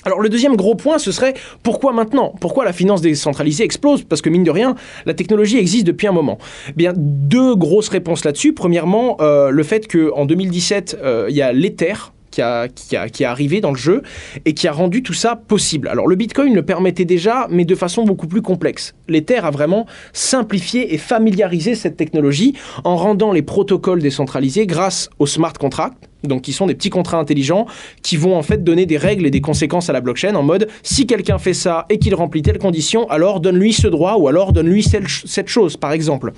Alors 0.04 0.20
le 0.20 0.28
deuxième 0.28 0.56
gros 0.56 0.74
point, 0.74 0.98
ce 0.98 1.12
serait 1.12 1.34
pourquoi 1.62 1.92
maintenant? 1.92 2.34
Pourquoi 2.40 2.64
la 2.64 2.72
finance 2.72 3.02
décentralisée 3.02 3.64
explose? 3.64 4.02
Parce 4.04 4.22
que 4.22 4.30
mine 4.30 4.44
de 4.44 4.50
rien, 4.50 4.74
la 5.04 5.14
technologie 5.14 5.58
existe 5.58 5.86
depuis 5.86 6.06
un 6.06 6.12
moment. 6.12 6.38
Eh 6.68 6.72
bien, 6.72 6.92
deux 6.96 7.54
grosses 7.54 7.88
réponses 7.88 8.24
là-dessus. 8.24 8.54
Premièrement, 8.54 9.18
euh, 9.20 9.50
le 9.50 9.62
fait 9.62 9.86
qu'en 9.90 10.24
2017, 10.24 10.98
euh, 11.02 11.26
il 11.28 11.36
y 11.36 11.42
a 11.42 11.52
l'Ether, 11.52 11.94
qui, 12.30 12.42
a, 12.42 12.68
qui, 12.68 12.96
a, 12.96 13.08
qui 13.08 13.24
est 13.24 13.26
arrivé 13.26 13.60
dans 13.60 13.72
le 13.72 13.76
jeu 13.76 14.02
et 14.44 14.54
qui 14.54 14.68
a 14.68 14.72
rendu 14.72 15.02
tout 15.02 15.12
ça 15.12 15.36
possible. 15.36 15.88
Alors 15.88 16.06
le 16.06 16.16
Bitcoin 16.16 16.54
le 16.54 16.62
permettait 16.62 17.04
déjà, 17.04 17.46
mais 17.50 17.64
de 17.64 17.74
façon 17.74 18.04
beaucoup 18.04 18.28
plus 18.28 18.42
complexe. 18.42 18.94
L'Ether 19.08 19.38
a 19.38 19.50
vraiment 19.50 19.86
simplifié 20.12 20.94
et 20.94 20.98
familiarisé 20.98 21.74
cette 21.74 21.96
technologie 21.96 22.54
en 22.84 22.96
rendant 22.96 23.32
les 23.32 23.42
protocoles 23.42 24.00
décentralisés 24.00 24.66
grâce 24.66 25.10
au 25.18 25.26
smart 25.26 25.52
contract, 25.52 26.09
donc 26.24 26.42
qui 26.42 26.52
sont 26.52 26.66
des 26.66 26.74
petits 26.74 26.90
contrats 26.90 27.18
intelligents 27.18 27.66
qui 28.02 28.16
vont 28.16 28.36
en 28.36 28.42
fait 28.42 28.62
donner 28.62 28.86
des 28.86 28.96
règles 28.96 29.26
et 29.26 29.30
des 29.30 29.40
conséquences 29.40 29.90
à 29.90 29.92
la 29.92 30.00
blockchain 30.00 30.34
en 30.34 30.42
mode 30.42 30.68
si 30.82 31.06
quelqu'un 31.06 31.38
fait 31.38 31.54
ça 31.54 31.86
et 31.88 31.98
qu'il 31.98 32.14
remplit 32.14 32.42
telle 32.42 32.58
condition, 32.58 33.08
alors 33.08 33.40
donne-lui 33.40 33.72
ce 33.72 33.88
droit 33.88 34.16
ou 34.16 34.28
alors 34.28 34.52
donne-lui 34.52 34.82
cette 34.82 35.48
chose 35.48 35.76
par 35.76 35.92
exemple. 35.92 36.32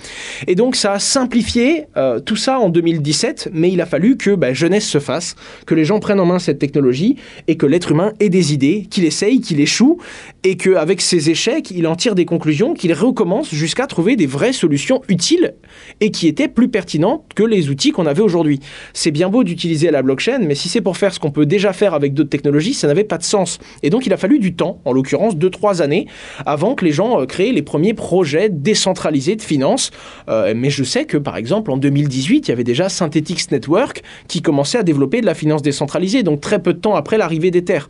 Et 0.46 0.54
donc 0.54 0.76
ça 0.76 0.92
a 0.92 0.98
simplifié 0.98 1.86
euh, 1.96 2.20
tout 2.20 2.36
ça 2.36 2.58
en 2.58 2.68
2017, 2.68 3.50
mais 3.52 3.70
il 3.70 3.80
a 3.80 3.86
fallu 3.86 4.16
que 4.16 4.34
bah, 4.34 4.52
jeunesse 4.52 4.88
se 4.88 4.98
fasse, 4.98 5.34
que 5.66 5.74
les 5.74 5.84
gens 5.84 6.00
prennent 6.00 6.20
en 6.20 6.26
main 6.26 6.38
cette 6.38 6.58
technologie 6.58 7.16
et 7.48 7.56
que 7.56 7.66
l'être 7.66 7.92
humain 7.92 8.12
ait 8.20 8.28
des 8.28 8.52
idées, 8.52 8.86
qu'il 8.90 9.04
essaye, 9.04 9.40
qu'il 9.40 9.60
échoue 9.60 9.98
et 10.44 10.56
qu'avec 10.56 11.00
ses 11.00 11.30
échecs, 11.30 11.70
il 11.70 11.86
en 11.86 11.94
tire 11.94 12.14
des 12.14 12.24
conclusions, 12.24 12.74
qu'il 12.74 12.92
recommence 12.92 13.54
jusqu'à 13.54 13.86
trouver 13.86 14.16
des 14.16 14.26
vraies 14.26 14.52
solutions 14.52 15.02
utiles 15.08 15.54
et 16.00 16.10
qui 16.10 16.26
étaient 16.26 16.48
plus 16.48 16.68
pertinentes 16.68 17.24
que 17.34 17.44
les 17.44 17.70
outils 17.70 17.92
qu'on 17.92 18.06
avait 18.06 18.22
aujourd'hui. 18.22 18.58
C'est 18.92 19.12
bien 19.12 19.28
beau 19.28 19.44
d'utiliser 19.44 19.90
la 19.90 20.02
blockchain, 20.02 20.38
mais 20.40 20.54
si 20.54 20.68
c'est 20.68 20.80
pour 20.80 20.96
faire 20.96 21.14
ce 21.14 21.20
qu'on 21.20 21.30
peut 21.30 21.46
déjà 21.46 21.72
faire 21.72 21.94
avec 21.94 22.14
d'autres 22.14 22.30
technologies, 22.30 22.74
ça 22.74 22.88
n'avait 22.88 23.04
pas 23.04 23.18
de 23.18 23.22
sens. 23.22 23.58
Et 23.82 23.90
donc 23.90 24.06
il 24.06 24.12
a 24.12 24.16
fallu 24.16 24.40
du 24.40 24.54
temps, 24.54 24.80
en 24.84 24.92
l'occurrence 24.92 25.36
2-3 25.36 25.80
années, 25.80 26.06
avant 26.44 26.74
que 26.74 26.84
les 26.84 26.92
gens 26.92 27.20
euh, 27.20 27.26
créent 27.26 27.52
les 27.52 27.62
premiers 27.62 27.94
projets 27.94 28.48
décentralisés 28.48 29.36
de 29.36 29.42
finance. 29.42 29.90
Euh, 30.28 30.54
mais 30.56 30.70
je 30.70 30.82
sais 30.82 31.04
que 31.04 31.16
par 31.16 31.36
exemple 31.36 31.70
en 31.70 31.76
2018, 31.76 32.48
il 32.48 32.50
y 32.50 32.52
avait 32.52 32.64
déjà 32.64 32.88
Synthetix 32.88 33.50
Network 33.52 34.02
qui 34.26 34.42
commençait 34.42 34.78
à 34.78 34.82
développer 34.82 35.20
de 35.20 35.26
la 35.26 35.34
finance 35.34 35.62
décentralisée, 35.62 36.24
donc 36.24 36.40
très 36.40 36.60
peu 36.60 36.72
de 36.72 36.78
temps 36.78 36.96
après 36.96 37.16
l'arrivée 37.16 37.52
d'Ether. 37.52 37.80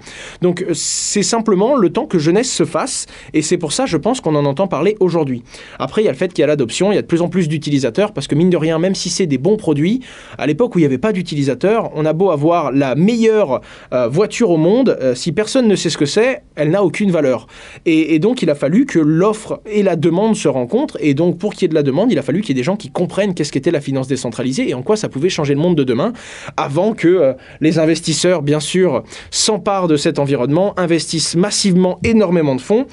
Donc 0.43 0.63
euh, 0.63 0.75
c'est 0.75 1.23
simplement 1.23 1.77
le 1.77 1.91
temps 1.91 2.07
que 2.07 2.19
se 2.51 2.65
fasse, 2.65 3.07
et 3.33 3.43
c'est 3.43 3.59
pour 3.59 3.73
ça, 3.73 3.87
je 3.87 3.97
pense, 3.97 4.21
qu'on 4.21 4.35
en 4.35 4.45
entend 4.45 4.67
parler 4.67 4.97
aujourd'hui. 5.01 5.43
Après, 5.79 6.03
il 6.03 6.05
y 6.05 6.09
a 6.09 6.13
le 6.13 6.17
fait 6.17 6.33
qu'il 6.33 6.43
y 6.43 6.45
a 6.45 6.47
l'adoption, 6.47 6.93
il 6.93 6.95
y 6.95 6.99
a 6.99 7.03
de 7.03 7.07
plus 7.07 7.23
en 7.23 7.29
plus 7.29 7.49
d'utilisateurs, 7.49 8.13
parce 8.13 8.27
que 8.27 8.35
mine 8.35 8.51
de 8.51 8.57
rien, 8.57 8.79
même 8.79 8.95
si 8.95 9.11
c'est 9.11 9.27
des 9.27 9.39
bons 9.39 9.57
produits, 9.57 10.01
à 10.39 10.47
l'époque 10.47 10.75
où 10.75 10.79
il 10.79 10.83
n'y 10.83 10.87
avait 10.87 10.99
pas 10.99 11.13
d'utilisateurs, 11.13 11.91
on 11.95 12.05
a 12.05 12.13
beau 12.13 12.31
avoir 12.31 12.73
la 12.73 12.95
meilleure 12.95 13.61
euh, 13.93 14.09
voiture 14.09 14.51
au 14.51 14.57
monde, 14.57 14.97
euh, 15.01 15.15
si 15.15 15.33
personne 15.33 15.69
ne 15.69 15.77
sait 15.77 15.91
ce 15.91 15.99
que 15.99 16.07
c'est, 16.07 16.43
elle 16.57 16.71
n'a 16.71 16.83
aucune 16.83 17.11
valeur. 17.11 17.47
Et, 17.87 18.19
donc 18.19 18.43
il 18.43 18.51
a 18.51 18.55
fallu 18.55 18.87
que 18.87 18.99
l'offre 18.99 19.61
et 19.67 19.83
la 19.83 19.97
demande 19.97 20.37
se 20.37 20.49
rencontrent. 20.49 20.97
Et 21.01 21.15
donc 21.15 21.39
pour 21.39 21.55
qu'il 21.55 21.63
y 21.63 21.65
ait 21.67 21.69
de 21.69 21.75
la 21.75 21.83
demande, 21.83 22.13
il 22.13 22.19
a 22.19 22.23
fallu 22.23 22.41
qu'il 22.41 22.51
y 22.51 22.59
ait 22.59 22.61
des 22.61 22.65
gens 22.65 22.77
qui 22.77 22.91
comprennent 22.91 23.35
qu'est-ce 23.35 23.53
qu'était 23.53 23.71
la 23.71 23.81
finance 23.81 24.09
décentralisée 24.09 24.69
et 24.69 24.75
en 24.75 24.83
quoi 24.83 24.97
ça 24.97 25.09
pouvait 25.09 25.29
changer 25.29 25.55
le 25.55 25.61
monde 25.61 25.77
de 25.77 25.85
demain, 25.85 26.13
avant 26.57 26.95
que 26.95 27.09
euh, 27.09 27.33
les 27.61 27.79
investisseurs, 27.79 28.43
bien 28.43 28.61
sûr, 28.61 29.03
s'emparent 29.31 29.89
de 29.89 29.97
cet 29.97 30.19
environnement, 30.19 30.75
investissent 30.79 31.37
massivement 31.37 31.99
énormément 32.05 32.32
de 32.33 32.61
fonds 32.61 32.87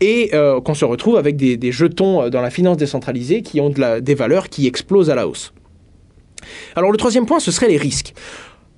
et 0.00 0.30
euh, 0.34 0.60
qu'on 0.60 0.74
se 0.74 0.84
retrouve 0.84 1.16
avec 1.16 1.36
des, 1.36 1.72
jetons 1.72 2.28
dans 2.28 2.40
la 2.40 2.50
finance 2.50 2.76
décentralisée 2.76 3.42
qui 3.42 3.60
ont 3.60 3.70
des 3.70 4.14
valeurs 4.14 4.48
qui 4.48 4.66
explosent 4.66 5.10
à 5.10 5.14
la 5.14 5.28
hausse. 5.28 5.52
Alors 6.74 6.92
le 6.92 6.98
troisième 6.98 7.26
point, 7.26 7.40
ce 7.40 7.50
serait 7.50 7.68
les 7.68 7.76
risques. 7.76 8.14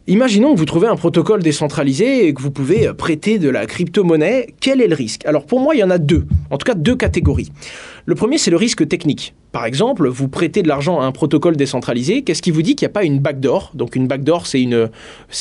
Imaginons 0.06 0.54
que 0.54 0.58
vous 0.58 0.64
trouvez 0.64 0.88
un 0.88 0.96
protocole 0.96 1.42
décentralisé 1.42 2.26
et 2.26 2.32
que 2.32 2.40
vous 2.40 2.50
pouvez 2.50 2.92
prêter 2.94 3.38
de 3.38 3.50
la 3.50 3.66
crypto-monnaie. 3.66 4.54
Quel 4.58 4.80
est 4.80 4.88
le 4.88 4.94
risque? 4.94 5.26
Alors 5.26 5.44
pour 5.44 5.60
moi, 5.60 5.74
il 5.74 5.78
y 5.78 5.84
en 5.84 5.90
a 5.90 5.98
deux, 5.98 6.24
en 6.50 6.56
tout 6.56 6.64
cas 6.64 6.74
deux 6.74 6.96
catégories. 6.96 7.52
Le 8.06 8.14
premier, 8.14 8.38
c'est 8.38 8.50
le 8.50 8.56
risque 8.56 8.88
technique. 8.88 9.34
Par 9.52 9.64
exemple, 9.64 10.08
vous 10.08 10.28
prêtez 10.28 10.62
de 10.62 10.68
l'argent 10.68 11.00
à 11.00 11.04
un 11.04 11.12
protocole 11.12 11.56
décentralisé, 11.56 12.22
qu'est-ce 12.22 12.42
qui 12.42 12.50
vous 12.50 12.62
dit 12.62 12.76
qu'il 12.76 12.86
n'y 12.86 12.90
a 12.90 12.92
pas 12.92 13.04
une 13.04 13.18
backdoor 13.18 13.70
Donc 13.74 13.96
une 13.96 14.06
backdoor, 14.06 14.46
c'est 14.46 14.60
une, 14.60 14.90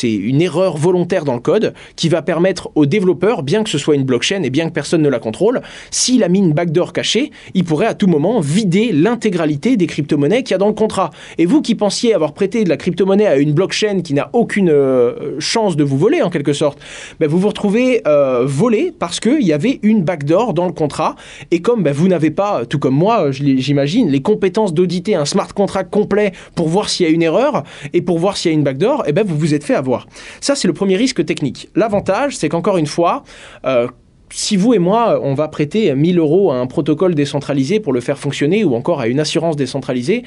une 0.03 0.41
erreur 0.41 0.77
volontaire 0.77 1.25
dans 1.25 1.33
le 1.33 1.41
code 1.41 1.73
qui 1.95 2.07
va 2.07 2.21
permettre 2.21 2.69
au 2.75 2.85
développeur, 2.85 3.43
bien 3.43 3.63
que 3.63 3.69
ce 3.69 3.77
soit 3.77 3.95
une 3.95 4.05
blockchain 4.05 4.43
et 4.43 4.49
bien 4.49 4.69
que 4.69 4.73
personne 4.73 5.01
ne 5.01 5.09
la 5.09 5.19
contrôle, 5.19 5.61
s'il 5.91 6.23
a 6.23 6.29
mis 6.29 6.39
une 6.39 6.53
backdoor 6.53 6.93
cachée, 6.93 7.31
il 7.53 7.65
pourrait 7.65 7.87
à 7.87 7.93
tout 7.93 8.07
moment 8.07 8.39
vider 8.39 8.91
l'intégralité 8.93 9.75
des 9.75 9.87
crypto-monnaies 9.87 10.43
qu'il 10.43 10.51
y 10.51 10.55
a 10.55 10.57
dans 10.57 10.67
le 10.67 10.73
contrat. 10.73 11.09
Et 11.37 11.45
vous 11.45 11.61
qui 11.61 11.75
pensiez 11.75 12.13
avoir 12.13 12.33
prêté 12.33 12.63
de 12.63 12.69
la 12.69 12.77
crypto-monnaie 12.77 13.27
à 13.27 13.35
une 13.35 13.53
blockchain 13.53 14.01
qui 14.01 14.13
n'a 14.13 14.29
aucune 14.33 14.69
euh, 14.69 15.35
chance 15.39 15.75
de 15.75 15.83
vous 15.83 15.97
voler 15.97 16.21
en 16.21 16.29
quelque 16.29 16.53
sorte, 16.53 16.79
ben 17.19 17.27
vous 17.27 17.39
vous 17.39 17.49
retrouvez 17.49 18.01
euh, 18.07 18.43
volé 18.45 18.93
parce 18.97 19.19
qu'il 19.19 19.43
y 19.43 19.53
avait 19.53 19.79
une 19.83 20.03
backdoor 20.03 20.53
dans 20.53 20.65
le 20.65 20.71
contrat. 20.71 21.15
Et 21.51 21.61
comme 21.61 21.83
ben, 21.83 21.93
vous 21.93 22.07
n'avez 22.07 22.31
pas, 22.31 22.65
tout 22.65 22.79
comme 22.79 22.95
moi, 22.95 23.31
j'imagine, 23.31 23.96
les 24.05 24.21
compétences 24.21 24.73
d'auditer 24.73 25.15
un 25.15 25.25
smart 25.25 25.53
contract 25.53 25.91
complet 25.91 26.31
pour 26.55 26.67
voir 26.67 26.89
s'il 26.89 27.05
y 27.05 27.09
a 27.09 27.11
une 27.11 27.23
erreur 27.23 27.63
et 27.93 28.01
pour 28.01 28.19
voir 28.19 28.37
s'il 28.37 28.51
y 28.51 28.53
a 28.53 28.57
une 28.57 28.63
backdoor, 28.63 29.03
eh 29.07 29.11
ben 29.11 29.25
vous 29.25 29.37
vous 29.37 29.53
êtes 29.53 29.63
fait 29.63 29.75
avoir. 29.75 30.07
Ça, 30.41 30.55
c'est 30.55 30.67
le 30.67 30.73
premier 30.73 30.95
risque 30.95 31.25
technique. 31.25 31.69
L'avantage, 31.75 32.37
c'est 32.37 32.49
qu'encore 32.49 32.77
une 32.77 32.87
fois, 32.87 33.23
euh, 33.65 33.87
si 34.29 34.57
vous 34.57 34.73
et 34.73 34.79
moi, 34.79 35.19
on 35.23 35.33
va 35.33 35.47
prêter 35.47 35.93
1000 35.93 36.19
euros 36.19 36.51
à 36.51 36.55
un 36.55 36.67
protocole 36.67 37.15
décentralisé 37.15 37.79
pour 37.79 37.93
le 37.93 38.01
faire 38.01 38.17
fonctionner 38.17 38.63
ou 38.63 38.75
encore 38.75 38.99
à 38.99 39.07
une 39.07 39.19
assurance 39.19 39.55
décentralisée, 39.55 40.23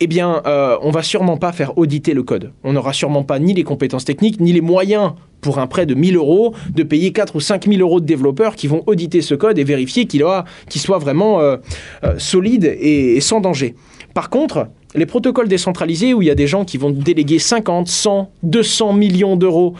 eh 0.00 0.06
bien, 0.06 0.42
euh, 0.46 0.76
on 0.82 0.90
va 0.90 1.02
sûrement 1.02 1.36
pas 1.36 1.52
faire 1.52 1.76
auditer 1.78 2.14
le 2.14 2.22
code. 2.22 2.52
On 2.64 2.72
n'aura 2.72 2.92
sûrement 2.92 3.24
pas 3.24 3.38
ni 3.38 3.54
les 3.54 3.64
compétences 3.64 4.04
techniques, 4.04 4.40
ni 4.40 4.52
les 4.52 4.60
moyens 4.60 5.12
pour 5.40 5.58
un 5.58 5.66
prêt 5.66 5.86
de 5.86 5.94
1000 5.94 6.16
euros, 6.16 6.54
de 6.70 6.82
payer 6.82 7.12
4 7.12 7.36
ou 7.36 7.40
5 7.40 7.66
000 7.66 7.80
euros 7.80 8.00
de 8.00 8.06
développeurs 8.06 8.54
qui 8.54 8.68
vont 8.68 8.82
auditer 8.86 9.20
ce 9.20 9.34
code 9.34 9.58
et 9.58 9.64
vérifier 9.64 10.06
qu'il 10.06 10.22
soit 10.80 10.98
vraiment 10.98 11.40
euh, 11.40 11.56
euh, 12.04 12.14
solide 12.18 12.64
et, 12.64 13.16
et 13.16 13.20
sans 13.20 13.40
danger. 13.40 13.74
Par 14.14 14.30
contre, 14.30 14.68
les 14.94 15.06
protocoles 15.06 15.48
décentralisés 15.48 16.14
où 16.14 16.22
il 16.22 16.28
y 16.28 16.30
a 16.30 16.34
des 16.34 16.46
gens 16.46 16.64
qui 16.64 16.78
vont 16.78 16.90
déléguer 16.90 17.38
50, 17.38 17.88
100, 17.88 18.30
200 18.42 18.92
millions 18.92 19.36
d'euros, 19.36 19.74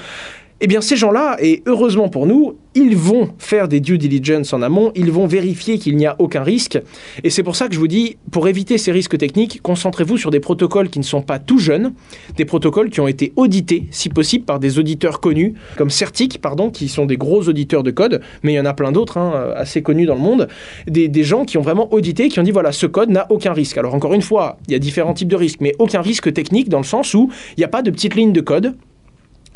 eh 0.62 0.68
bien 0.68 0.80
ces 0.80 0.94
gens-là, 0.94 1.36
et 1.40 1.62
heureusement 1.66 2.08
pour 2.08 2.26
nous, 2.26 2.54
ils 2.74 2.96
vont 2.96 3.30
faire 3.36 3.66
des 3.66 3.80
due 3.80 3.98
diligence 3.98 4.52
en 4.52 4.62
amont, 4.62 4.92
ils 4.94 5.10
vont 5.10 5.26
vérifier 5.26 5.76
qu'il 5.76 5.96
n'y 5.96 6.06
a 6.06 6.14
aucun 6.20 6.44
risque. 6.44 6.80
Et 7.24 7.30
c'est 7.30 7.42
pour 7.42 7.56
ça 7.56 7.66
que 7.66 7.74
je 7.74 7.80
vous 7.80 7.88
dis, 7.88 8.16
pour 8.30 8.46
éviter 8.46 8.78
ces 8.78 8.92
risques 8.92 9.18
techniques, 9.18 9.60
concentrez-vous 9.60 10.16
sur 10.16 10.30
des 10.30 10.38
protocoles 10.38 10.88
qui 10.88 11.00
ne 11.00 11.04
sont 11.04 11.20
pas 11.20 11.40
tout 11.40 11.58
jeunes, 11.58 11.92
des 12.36 12.44
protocoles 12.44 12.90
qui 12.90 13.00
ont 13.00 13.08
été 13.08 13.32
audités, 13.34 13.88
si 13.90 14.08
possible, 14.08 14.44
par 14.44 14.60
des 14.60 14.78
auditeurs 14.78 15.18
connus, 15.20 15.54
comme 15.76 15.90
Certic, 15.90 16.40
pardon, 16.40 16.70
qui 16.70 16.88
sont 16.88 17.06
des 17.06 17.16
gros 17.16 17.48
auditeurs 17.48 17.82
de 17.82 17.90
code, 17.90 18.22
mais 18.44 18.52
il 18.52 18.56
y 18.56 18.60
en 18.60 18.64
a 18.64 18.72
plein 18.72 18.92
d'autres, 18.92 19.18
hein, 19.18 19.52
assez 19.56 19.82
connus 19.82 20.06
dans 20.06 20.14
le 20.14 20.20
monde, 20.20 20.46
des, 20.86 21.08
des 21.08 21.24
gens 21.24 21.44
qui 21.44 21.58
ont 21.58 21.62
vraiment 21.62 21.92
audité, 21.92 22.28
qui 22.28 22.38
ont 22.38 22.44
dit, 22.44 22.52
voilà, 22.52 22.70
ce 22.70 22.86
code 22.86 23.10
n'a 23.10 23.26
aucun 23.30 23.52
risque. 23.52 23.78
Alors 23.78 23.94
encore 23.94 24.14
une 24.14 24.22
fois, 24.22 24.58
il 24.68 24.72
y 24.72 24.76
a 24.76 24.78
différents 24.78 25.14
types 25.14 25.28
de 25.28 25.36
risques, 25.36 25.60
mais 25.60 25.74
aucun 25.80 26.00
risque 26.00 26.32
technique 26.32 26.68
dans 26.68 26.78
le 26.78 26.84
sens 26.84 27.14
où 27.14 27.30
il 27.56 27.60
n'y 27.60 27.64
a 27.64 27.68
pas 27.68 27.82
de 27.82 27.90
petites 27.90 28.14
lignes 28.14 28.32
de 28.32 28.40
code 28.40 28.76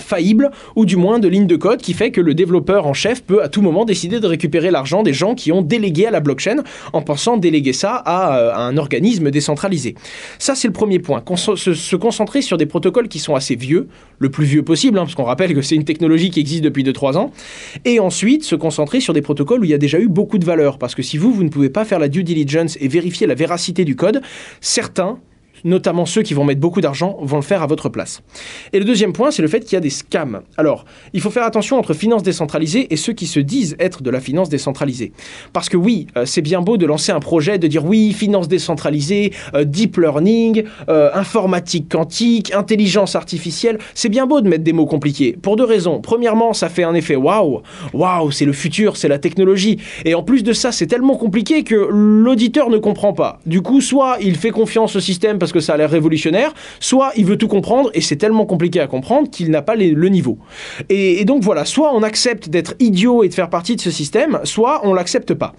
faillible 0.01 0.51
ou 0.75 0.85
du 0.85 0.97
moins 0.97 1.19
de 1.19 1.29
ligne 1.29 1.47
de 1.47 1.57
code 1.57 1.81
qui 1.81 1.93
fait 1.93 2.11
que 2.11 2.21
le 2.21 2.35
développeur 2.35 2.87
en 2.87 2.95
chef 2.95 3.23
peut 3.23 3.43
à 3.43 3.49
tout 3.49 3.63
moment 3.63 3.85
décider 3.85 4.21
de 4.21 4.27
récupérer 4.27 4.71
l'argent 4.71 5.03
des 5.03 5.13
gens 5.13 5.35
qui 5.35 5.53
ont 5.53 5.63
délégué 5.63 6.07
à 6.07 6.11
la 6.11 6.21
blockchain 6.21 6.63
en 6.93 7.03
pensant 7.03 7.37
déléguer 7.37 7.73
ça 7.73 7.95
à, 7.95 8.39
euh, 8.39 8.55
un 8.55 8.77
organisme 8.77 9.31
décentralisé. 9.31 9.95
Ça 10.39 10.55
c'est 10.55 10.69
le 10.69 10.73
premier 10.73 10.99
point, 10.99 11.23
se, 11.37 11.97
concentrer 11.97 12.43
sur 12.43 12.57
des 12.57 12.67
protocoles 12.67 13.09
qui 13.09 13.19
sont 13.19 13.35
assez 13.35 13.57
vieux, 13.57 13.89
le 14.19 14.31
plus 14.31 14.45
vieux 14.45 14.63
possible, 14.63 14.99
hein, 14.99 15.03
parce 15.03 15.15
qu'on 15.15 15.25
rappelle 15.25 15.55
que 15.55 15.63
c'est 15.63 15.75
une 15.75 15.85
technologie 15.85 16.31
qui 16.31 16.41
existe 16.41 16.63
depuis 16.63 16.85
2-3 16.85 17.17
ans, 17.17 17.33
et 17.85 18.01
ensuite 18.01 18.45
se 18.45 18.55
concentrer 18.55 19.01
sur 19.01 19.13
des 19.13 19.23
protocoles 19.23 19.61
où 19.61 19.65
il 19.65 19.71
y 19.71 19.75
a 19.75 19.79
déjà 19.79 19.99
eu 19.99 20.09
beaucoup 20.09 20.39
de 20.39 20.45
valeur, 20.45 20.79
parce 20.79 20.95
que 20.95 21.03
si 21.03 21.19
vous, 21.19 21.33
vous 21.33 21.45
ne 21.45 21.49
pouvez 21.49 21.71
pas 21.71 21.85
faire 21.85 21.99
la 21.99 22.09
due 22.09 22.25
diligence 22.25 22.77
et 22.81 22.89
vérifier 22.89 23.27
la 23.27 23.35
véracité 23.35 23.85
du 23.85 23.97
code, 23.97 24.21
certains 24.61 25.19
notamment 25.65 26.07
ceux 26.07 26.23
qui 26.23 26.35
vont 26.35 26.45
mettre 26.45 26.61
beaucoup 26.61 26.81
d'argent, 26.81 27.19
vont 27.21 27.37
le 27.37 27.43
faire 27.43 27.63
à 27.63 27.67
votre 27.67 27.89
place. 27.89 28.23
Et 28.73 28.79
le 28.79 28.85
deuxième 28.85 29.13
point, 29.13 29.31
c'est 29.31 29.43
le 29.43 29.49
fait 29.49 29.61
qu'il 29.61 29.75
y 29.75 29.77
a 29.77 29.81
des 29.81 29.91
scams. 29.91 30.43
Alors, 30.57 30.85
il 31.13 31.21
faut 31.21 31.31
faire 31.31 31.45
attention 31.45 31.79
entre 31.79 31.95
finance 31.95 32.23
décentralisée 32.23 32.93
et 32.93 32.97
ceux 32.97 33.13
qui 33.13 33.27
se 33.27 33.41
disent 33.41 33.77
être 33.79 34.03
de 34.03 34.11
la 34.11 34.21
finance 34.21 34.49
décentralisée. 34.49 35.13
Parce 35.53 35.69
que 35.69 35.77
oui, 35.77 36.07
euh, 36.17 36.25
c'est 36.27 36.43
bien 36.43 36.61
beau 36.61 36.77
de 36.77 36.87
lancer 36.87 37.13
un 37.13 37.21
projet, 37.21 37.59
de 37.59 37.67
dire 37.67 37.85
oui, 37.85 38.13
finance 38.13 38.49
décentralisée, 38.49 39.33
euh, 39.55 39.65
deep 39.65 39.97
learning, 39.97 40.65
euh, 40.89 41.11
informatique 41.15 41.91
quantique, 41.91 42.53
intelligence 42.53 43.17
artificielle. 43.17 43.79
C'est 43.95 44.09
bien 44.09 44.27
beau 44.27 44.41
de 44.41 44.49
mettre 44.49 44.65
des 44.65 44.73
mots 44.73 44.87
compliqués. 44.87 45.37
Pour 45.41 45.57
deux 45.57 45.65
raisons. 45.65 46.01
Premièrement, 46.01 46.53
ça 46.53 46.69
fait 46.69 46.85
un 46.85 46.95
effet 46.95 47.17
waouh, 47.17 47.63
waouh, 47.93 48.31
c'est 48.31 48.45
le 48.45 48.53
futur, 48.53 48.97
c'est 48.97 49.09
la 49.09 49.19
technologie. 49.19 49.79
Et 50.05 50.15
en 50.15 50.23
plus 50.23 50.43
de 50.43 50.53
ça, 50.53 50.73
c'est 50.73 50.87
tellement 50.87 51.17
compliqué 51.17 51.65
que 51.65 51.89
l'auditeur 51.91 52.71
ne 52.71 52.79
comprend 52.79 53.13
pas. 53.13 53.41
Du 53.47 53.63
coup, 53.63 53.81
soit 53.81 54.19
il 54.21 54.37
fait 54.37 54.51
confiance 54.51 54.97
au 54.97 55.01
système 55.01 55.39
que 55.53 55.61
ça 55.61 55.75
a 55.75 55.77
l'air 55.77 55.91
révolutionnaire, 55.91 56.53
soit 56.81 57.13
il 57.17 57.25
veut 57.25 57.37
tout 57.37 57.49
comprendre 57.49 57.91
et 57.95 58.01
c'est 58.01 58.17
tellement 58.17 58.47
compliqué 58.47 58.81
à 58.81 58.87
comprendre 58.87 59.31
qu'il 59.31 59.51
n'a 59.51 59.63
pas 59.63 59.77
le 59.77 60.09
niveau. 60.09 60.39
Et, 60.89 61.25
donc 61.25 61.43
voilà, 61.43 61.65
soit 61.65 61.95
on 61.95 62.03
accepte 62.03 62.49
d'être 62.49 62.75
idiot 62.79 63.25
et 63.25 63.29
de 63.29 63.35
faire 63.35 63.51
partie 63.51 63.77
de 63.77 63.81
ce 63.81 63.91
système, 63.91 64.41
soit 64.45 64.81
on 64.85 64.95
l'accepte 64.95 65.35
pas. 65.35 65.55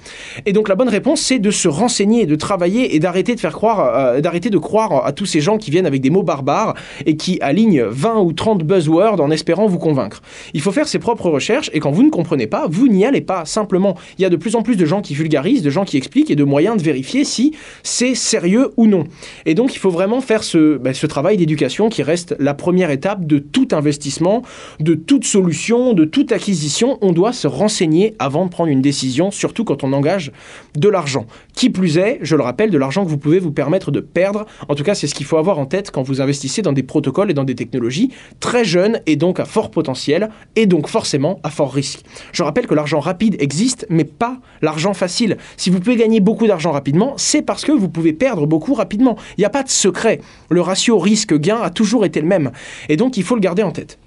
Et 0.45 0.53
donc 0.53 0.69
la 0.69 0.75
bonne 0.75 0.89
réponse, 0.89 1.21
c'est 1.21 1.39
de 1.39 1.51
se 1.51 1.67
renseigner, 1.67 2.25
de 2.25 2.35
travailler 2.35 2.95
et 2.95 2.99
d'arrêter 2.99 3.35
de 3.35 3.39
faire 3.39 3.53
croire, 3.53 3.95
euh, 3.95 4.21
d'arrêter 4.21 4.49
de 4.49 4.57
croire 4.57 5.05
à 5.05 5.11
tous 5.11 5.25
ces 5.25 5.41
gens 5.41 5.57
qui 5.57 5.71
viennent 5.71 5.85
avec 5.85 6.01
des 6.01 6.09
mots 6.09 6.23
barbares 6.23 6.75
et 7.05 7.17
qui 7.17 7.39
alignent 7.41 7.83
20 7.83 8.19
ou 8.19 8.33
30 8.33 8.63
buzzwords 8.63 9.19
en 9.21 9.31
espérant 9.31 9.67
vous 9.67 9.79
convaincre. 9.79 10.21
Il 10.53 10.61
faut 10.61 10.71
faire 10.71 10.87
ses 10.87 10.99
propres 10.99 11.29
recherches 11.29 11.69
et 11.73 11.79
quand 11.79 11.91
vous 11.91 12.03
ne 12.03 12.09
comprenez 12.09 12.47
pas, 12.47 12.67
vous 12.69 12.87
n'y 12.87 13.05
allez 13.05 13.21
pas. 13.21 13.45
Simplement, 13.45 13.95
il 14.17 14.21
y 14.21 14.25
a 14.25 14.29
de 14.29 14.35
plus 14.35 14.55
en 14.55 14.61
plus 14.61 14.75
de 14.75 14.85
gens 14.85 15.01
qui 15.01 15.13
vulgarisent, 15.13 15.61
de 15.61 15.69
gens 15.69 15.85
qui 15.85 15.97
expliquent 15.97 16.31
et 16.31 16.35
de 16.35 16.43
moyens 16.43 16.77
de 16.77 16.83
vérifier 16.83 17.23
si 17.23 17.53
c'est 17.83 18.15
sérieux 18.15 18.71
ou 18.77 18.87
non. 18.87 19.05
Et 19.45 19.53
donc 19.53 19.76
il 19.77 19.79
faut 19.79 19.91
vraiment 19.91 20.21
faire 20.21 20.43
ce, 20.43 20.77
ben, 20.77 20.91
ce 20.91 21.05
travail 21.05 21.37
d'éducation 21.37 21.89
qui 21.89 22.01
reste 22.01 22.35
la 22.39 22.55
première 22.55 22.89
étape 22.89 23.27
de 23.27 23.37
tout 23.37 23.67
investissement, 23.73 24.41
de 24.79 24.95
toute 24.95 25.23
solution, 25.23 25.93
de 25.93 26.03
toute 26.03 26.31
acquisition. 26.31 26.97
On 27.01 27.11
doit 27.11 27.31
se 27.31 27.45
renseigner 27.45 28.15
avant 28.17 28.45
de 28.45 28.49
prendre 28.49 28.71
une 28.71 28.81
décision, 28.81 29.29
surtout 29.29 29.65
quand 29.65 29.83
on 29.83 29.93
engage 29.93 30.31
de 30.75 30.89
l'argent. 30.89 31.27
Qui 31.53 31.69
plus 31.69 31.99
est, 31.99 32.17
je 32.23 32.35
le 32.35 32.41
rappelle, 32.41 32.71
de 32.71 32.77
l'argent 32.79 33.05
que 33.05 33.09
vous 33.09 33.19
pouvez 33.19 33.37
vous 33.37 33.51
permettre 33.51 33.91
de 33.91 33.99
perdre. 33.99 34.47
En 34.67 34.73
tout 34.73 34.83
cas, 34.83 34.95
c'est 34.95 35.05
ce 35.05 35.13
qu'il 35.13 35.27
faut 35.27 35.37
avoir 35.37 35.59
en 35.59 35.67
tête 35.67 35.91
quand 35.91 36.01
vous 36.01 36.21
investissez 36.21 36.63
dans 36.63 36.73
des 36.73 36.81
protocoles 36.81 37.29
et 37.29 37.35
dans 37.35 37.43
des 37.43 37.53
technologies 37.53 38.09
très 38.39 38.65
jeunes 38.65 38.99
et 39.05 39.15
donc 39.15 39.39
à 39.39 39.45
fort 39.45 39.69
potentiel 39.69 40.29
et 40.55 40.65
donc 40.65 40.87
forcément 40.87 41.39
à 41.43 41.51
fort 41.51 41.71
risque. 41.71 42.01
Je 42.31 42.41
rappelle 42.41 42.65
que 42.65 42.73
l'argent 42.73 42.99
rapide 42.99 43.35
existe, 43.39 43.85
mais 43.91 44.05
pas 44.05 44.39
l'argent 44.63 44.95
facile. 44.95 45.37
Si 45.55 45.69
vous 45.69 45.79
pouvez 45.79 45.97
gagner 45.97 46.19
beaucoup 46.19 46.47
d'argent 46.47 46.71
rapidement, 46.71 47.13
c'est 47.17 47.43
parce 47.43 47.63
que 47.63 47.71
vous 47.71 47.89
pouvez 47.89 48.13
perdre 48.13 48.47
beaucoup 48.47 48.73
rapidement. 48.73 49.17
Il 49.37 49.41
n'y 49.41 49.45
a 49.45 49.51
pas 49.51 49.66
secret. 49.69 50.21
Le 50.49 50.61
ratio 50.61 50.97
risque-gain 50.97 51.59
a 51.61 51.69
toujours 51.69 52.05
été 52.05 52.21
le 52.21 52.27
même. 52.27 52.51
Et 52.89 52.97
donc, 52.97 53.17
il 53.17 53.23
faut 53.23 53.35
le 53.35 53.41
garder 53.41 53.63
en 53.63 53.71
tête. 53.71 53.97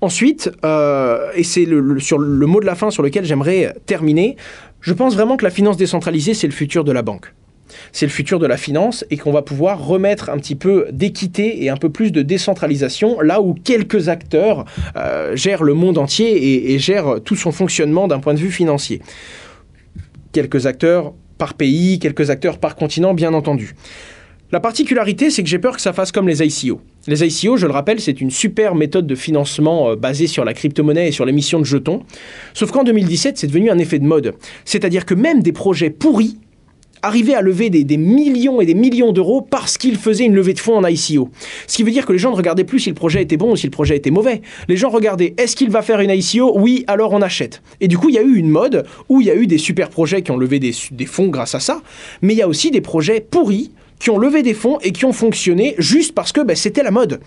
Ensuite, 0.00 0.50
euh, 0.64 1.30
et 1.34 1.42
c'est 1.42 1.64
le 1.64 2.46
mot 2.46 2.60
de 2.60 2.66
la 2.66 2.74
fin 2.74 2.90
sur 2.90 3.02
lequel 3.02 3.24
j'aimerais 3.24 3.74
terminer, 3.86 4.36
je 4.80 4.92
pense 4.92 5.14
vraiment 5.14 5.36
que 5.36 5.44
la 5.44 5.50
finance 5.50 5.76
décentralisée, 5.76 6.34
c'est 6.34 6.46
le 6.46 6.52
futur 6.52 6.84
de 6.84 6.92
la 6.92 7.02
banque. 7.02 7.32
C'est 7.90 8.06
le 8.06 8.12
futur 8.12 8.38
de 8.38 8.46
la 8.46 8.56
finance 8.56 9.04
et 9.10 9.16
qu'on 9.16 9.32
va 9.32 9.42
pouvoir 9.42 9.84
remettre 9.84 10.30
un 10.30 10.38
petit 10.38 10.54
peu 10.54 10.86
d'équité 10.92 11.64
et 11.64 11.70
un 11.70 11.76
peu 11.76 11.90
plus 11.90 12.12
de 12.12 12.22
décentralisation 12.22 13.20
là 13.20 13.40
où 13.40 13.54
quelques 13.54 14.08
acteurs 14.08 14.64
euh, 14.96 15.34
gèrent 15.34 15.64
le 15.64 15.74
monde 15.74 15.98
entier 15.98 16.30
et, 16.30 16.74
et 16.74 16.78
gèrent 16.78 17.20
tout 17.24 17.34
son 17.34 17.50
fonctionnement 17.50 18.06
d'un 18.06 18.20
point 18.20 18.34
de 18.34 18.38
vue 18.38 18.52
financier. 18.52 19.02
Quelques 20.30 20.66
acteurs 20.66 21.14
par 21.38 21.54
pays, 21.54 21.98
quelques 21.98 22.30
acteurs 22.30 22.58
par 22.58 22.76
continent, 22.76 23.14
bien 23.14 23.34
entendu. 23.34 23.74
La 24.52 24.60
particularité, 24.60 25.30
c'est 25.30 25.42
que 25.42 25.48
j'ai 25.48 25.58
peur 25.58 25.74
que 25.74 25.82
ça 25.82 25.92
fasse 25.92 26.12
comme 26.12 26.28
les 26.28 26.40
ICO. 26.40 26.80
Les 27.08 27.24
ICO, 27.24 27.56
je 27.56 27.66
le 27.66 27.72
rappelle, 27.72 28.00
c'est 28.00 28.20
une 28.20 28.30
super 28.30 28.76
méthode 28.76 29.04
de 29.04 29.16
financement 29.16 29.90
euh, 29.90 29.96
basée 29.96 30.28
sur 30.28 30.44
la 30.44 30.54
crypto-monnaie 30.54 31.08
et 31.08 31.12
sur 31.12 31.24
l'émission 31.24 31.58
de 31.58 31.64
jetons. 31.64 32.04
Sauf 32.54 32.70
qu'en 32.70 32.84
2017, 32.84 33.38
c'est 33.38 33.48
devenu 33.48 33.70
un 33.70 33.78
effet 33.78 33.98
de 33.98 34.04
mode. 34.04 34.34
C'est-à-dire 34.64 35.04
que 35.04 35.14
même 35.14 35.42
des 35.42 35.52
projets 35.52 35.90
pourris 35.90 36.38
arrivaient 37.02 37.34
à 37.34 37.42
lever 37.42 37.70
des, 37.70 37.96
millions 37.96 38.60
et 38.60 38.66
des 38.66 38.74
millions 38.74 39.12
d'euros 39.12 39.42
parce 39.42 39.78
qu'ils 39.78 39.96
faisaient 39.96 40.24
une 40.24 40.34
levée 40.34 40.54
de 40.54 40.60
fonds 40.60 40.76
en 40.76 40.86
ICO. 40.86 41.28
Ce 41.66 41.76
qui 41.76 41.82
veut 41.82 41.90
dire 41.90 42.06
que 42.06 42.12
les 42.12 42.18
gens 42.18 42.30
ne 42.30 42.36
regardaient 42.36 42.64
plus 42.64 42.78
si 42.78 42.88
le 42.88 42.94
projet 42.94 43.22
était 43.22 43.36
bon 43.36 43.52
ou 43.52 43.56
si 43.56 43.66
le 43.66 43.72
projet 43.72 43.96
était 43.96 44.12
mauvais. 44.12 44.42
Les 44.68 44.76
gens 44.76 44.90
regardaient 44.90 45.34
est-ce 45.38 45.56
qu'il 45.56 45.70
va 45.70 45.82
faire 45.82 46.00
une 46.00 46.10
ICO 46.10 46.52
Oui, 46.56 46.84
alors 46.86 47.12
on 47.12 47.20
achète. 47.20 47.62
Et 47.80 47.88
du 47.88 47.98
coup, 47.98 48.10
il 48.10 48.14
y 48.14 48.18
a 48.18 48.22
eu 48.22 48.36
une 48.36 48.48
mode 48.48 48.86
où 49.08 49.20
il 49.20 49.26
y 49.26 49.30
a 49.30 49.34
eu 49.34 49.48
des 49.48 49.58
super 49.58 49.90
projets 49.90 50.22
qui 50.22 50.30
ont 50.30 50.36
levé 50.36 50.60
des 50.60 51.06
fonds 51.06 51.28
grâce 51.28 51.56
à 51.56 51.60
ça, 51.60 51.82
mais 52.22 52.32
il 52.32 52.36
y 52.36 52.42
a 52.42 52.48
aussi 52.48 52.70
des 52.70 52.80
projets 52.80 53.20
pourris 53.20 53.72
qui 53.98 54.10
ont 54.10 54.18
levé 54.18 54.42
des 54.42 54.54
fonds 54.54 54.78
et 54.82 54.92
qui 54.92 55.04
ont 55.04 55.12
fonctionné 55.12 55.74
juste 55.78 56.14
parce 56.14 56.32
que 56.32 56.40
ben, 56.40 56.56
c'était 56.56 56.82
la 56.82 56.90
mode. 56.90 57.20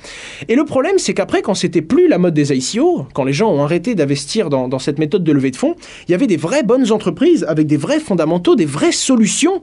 Et 0.48 0.56
le 0.56 0.66
problème, 0.66 0.98
c'est 0.98 1.14
qu'après, 1.14 1.42
quand 1.42 1.54
c'était 1.54 1.82
plus 1.82 2.08
la 2.08 2.18
mode 2.18 2.34
des 2.34 2.54
ICO, 2.54 3.08
quand 3.14 3.24
les 3.24 3.34
gens 3.34 3.52
ont 3.52 3.64
arrêté 3.64 3.96
d'investir 3.96 4.50
dans, 4.50 4.80
cette 4.80 5.00
méthode 5.00 5.24
de 5.24 5.32
levée 5.32 5.52
de 5.52 5.56
fonds, 5.56 5.76
il 6.08 6.12
y 6.12 6.16
avait 6.16 6.28
des 6.28 6.38
vraies 6.38 6.64
bonnes 6.64 6.92
entreprises 6.92 7.44
avec 7.48 7.68
des 7.68 7.78
vrais 7.78 8.00
fondamentaux, 8.00 8.56
des 8.56 8.66
vraies 8.66 8.92
solutions 8.92 9.62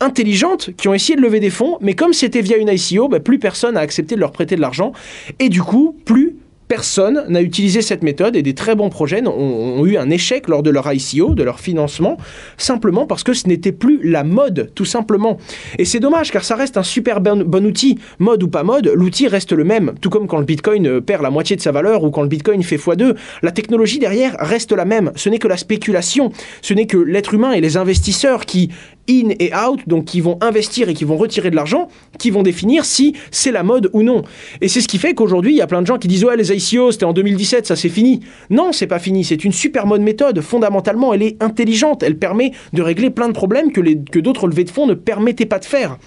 intelligentes 0.00 0.70
qui 0.76 0.88
ont 0.88 0.94
essayé 0.94 1.16
de 1.16 1.22
lever 1.22 1.40
des 1.40 1.50
fonds, 1.50 1.78
mais 1.80 1.94
comme 1.94 2.12
c'était 2.12 2.42
via 2.42 2.56
une 2.58 2.68
ICO, 2.68 3.08
ben, 3.08 3.20
plus 3.20 3.38
personne 3.38 3.76
a 3.76 3.80
accepté 3.80 4.14
de 4.14 4.20
leur 4.20 4.32
prêter 4.32 4.56
de 4.56 4.60
l'argent, 4.60 4.92
et 5.38 5.48
du 5.48 5.62
coup, 5.62 5.96
plus 6.04 6.36
personne 6.68 7.24
n'a 7.28 7.42
utilisé 7.42 7.82
cette 7.82 8.02
méthode 8.02 8.36
et 8.36 8.42
des 8.42 8.54
très 8.54 8.74
bons 8.74 8.90
projets 8.90 9.26
ont, 9.26 9.84
eu 9.86 9.96
un 9.96 10.10
échec 10.10 10.48
lors 10.48 10.62
de 10.62 10.70
leur 10.70 10.92
ICO, 10.92 11.34
de 11.34 11.42
leur 11.42 11.60
financement, 11.60 12.16
simplement 12.56 13.06
parce 13.06 13.22
que 13.22 13.34
ce 13.34 13.46
n'était 13.48 13.72
plus 13.72 14.00
la 14.02 14.24
mode, 14.24 14.72
tout 14.74 14.84
simplement. 14.84 15.38
Et 15.78 15.84
c'est 15.84 16.00
dommage 16.00 16.30
car 16.30 16.44
ça 16.44 16.56
reste 16.56 16.76
un 16.76 16.82
super 16.82 17.20
bon, 17.20 17.64
outil, 17.64 17.98
mode 18.18 18.42
ou 18.42 18.48
pas 18.48 18.62
mode, 18.62 18.90
l'outil 18.94 19.28
reste 19.28 19.52
le 19.52 19.64
même, 19.64 19.94
tout 20.00 20.10
comme 20.10 20.26
quand 20.26 20.38
le 20.38 20.44
Bitcoin 20.44 20.86
euh, 20.86 21.00
perd 21.00 21.22
la 21.22 21.30
moitié 21.30 21.56
de 21.56 21.60
sa 21.60 21.72
valeur 21.72 22.04
ou 22.04 22.10
quand 22.10 22.22
le 22.22 22.28
Bitcoin 22.28 22.62
fait 22.62 22.76
x2, 22.76 23.16
la 23.42 23.52
technologie 23.52 23.98
derrière 23.98 24.36
reste 24.38 24.72
la 24.72 24.84
même. 24.84 25.12
Ce 25.14 25.28
n'est 25.28 25.38
que 25.38 25.48
la 25.48 25.56
spéculation, 25.56 26.32
ce 26.62 26.74
n'est 26.74 26.86
que 26.86 26.96
l'être 26.96 27.34
humain 27.34 27.52
et 27.52 27.60
les 27.60 27.76
investisseurs 27.76 28.44
qui 28.44 28.70
in 29.08 29.30
et 29.38 29.52
out, 29.54 29.80
donc 29.86 30.04
qui 30.06 30.20
vont 30.20 30.38
investir 30.40 30.88
et 30.88 30.94
qui 30.94 31.04
vont 31.04 31.16
retirer 31.16 31.50
de 31.50 31.56
l'argent, 31.56 31.88
qui 32.18 32.30
vont 32.30 32.42
définir 32.42 32.84
si 32.84 33.14
c'est 33.30 33.52
la 33.52 33.62
mode 33.62 33.90
ou 33.92 34.02
non. 34.02 34.22
Et 34.60 34.68
c'est 34.68 34.80
ce 34.80 34.88
qui 34.88 34.98
fait 34.98 35.14
qu'aujourd'hui, 35.14 35.52
il 35.52 35.56
y 35.56 35.62
a 35.62 35.66
plein 35.66 35.82
de 35.82 35.86
gens 35.86 35.98
qui 35.98 36.08
disent 36.08 36.24
ouais 36.24 36.36
les 36.36 36.52
ICO 36.52 36.92
c'était 36.92 37.04
en 37.04 37.12
2017, 37.12 37.66
ça 37.66 37.76
c'est 37.76 37.88
fini. 37.88 38.20
Non, 38.50 38.72
c'est 38.72 38.86
pas 38.86 38.98
fini, 38.98 39.24
c'est 39.24 39.44
une 39.44 39.52
super 39.52 39.86
bonne 39.86 40.02
méthode. 40.02 40.40
Fondamentalement, 40.40 41.14
elle 41.14 41.22
est 41.22 41.42
intelligente, 41.42 42.02
elle 42.02 42.18
permet 42.18 42.52
de 42.72 42.82
régler 42.82 43.10
plein 43.10 43.28
de 43.28 43.34
problèmes 43.34 43.72
que, 43.72 43.80
que 43.80 44.18
d'autres 44.18 44.46
levées 44.46 44.64
de 44.64 44.70
fonds 44.70 44.86
ne 44.86 44.94
permettaient 44.94 45.46
pas 45.46 45.58
de 45.58 45.64
faire. 45.64 45.98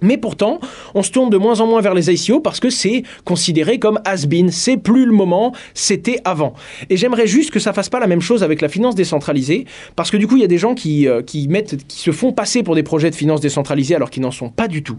Mais 0.00 0.16
pourtant, 0.16 0.58
on 0.94 1.02
se 1.02 1.10
tourne 1.10 1.30
de 1.30 1.36
moins 1.36 1.60
en 1.60 1.66
moins 1.66 1.80
vers 1.80 1.94
les 1.94 2.10
ICO 2.10 2.40
parce 2.40 2.60
que 2.60 2.70
c'est 2.70 3.02
considéré 3.24 3.78
comme 3.78 4.00
has-been. 4.04 4.50
C'est 4.50 4.76
plus 4.76 5.06
le 5.06 5.12
moment, 5.12 5.52
c'était 5.74 6.18
avant. 6.24 6.54
Et 6.90 6.96
j'aimerais 6.96 7.26
juste 7.26 7.50
que 7.50 7.60
ça 7.60 7.72
fasse 7.72 7.88
pas 7.88 8.00
la 8.00 8.06
même 8.06 8.20
chose 8.20 8.42
avec 8.42 8.60
la 8.60 8.68
finance 8.68 8.94
décentralisée 8.94 9.66
parce 9.94 10.10
que 10.10 10.16
du 10.16 10.26
coup, 10.26 10.36
il 10.36 10.42
y 10.42 10.44
a 10.44 10.48
des 10.48 10.58
gens 10.58 10.74
qui, 10.74 11.08
euh, 11.08 11.22
se 11.88 12.10
font 12.10 12.32
passer 12.32 12.62
pour 12.62 12.74
des 12.74 12.82
projets 12.82 13.10
de 13.10 13.14
finance 13.14 13.40
décentralisée 13.40 13.94
alors 13.94 14.10
qu'ils 14.10 14.22
n'en 14.22 14.30
sont 14.30 14.48
pas 14.48 14.68
du 14.68 14.82
tout. 14.82 14.98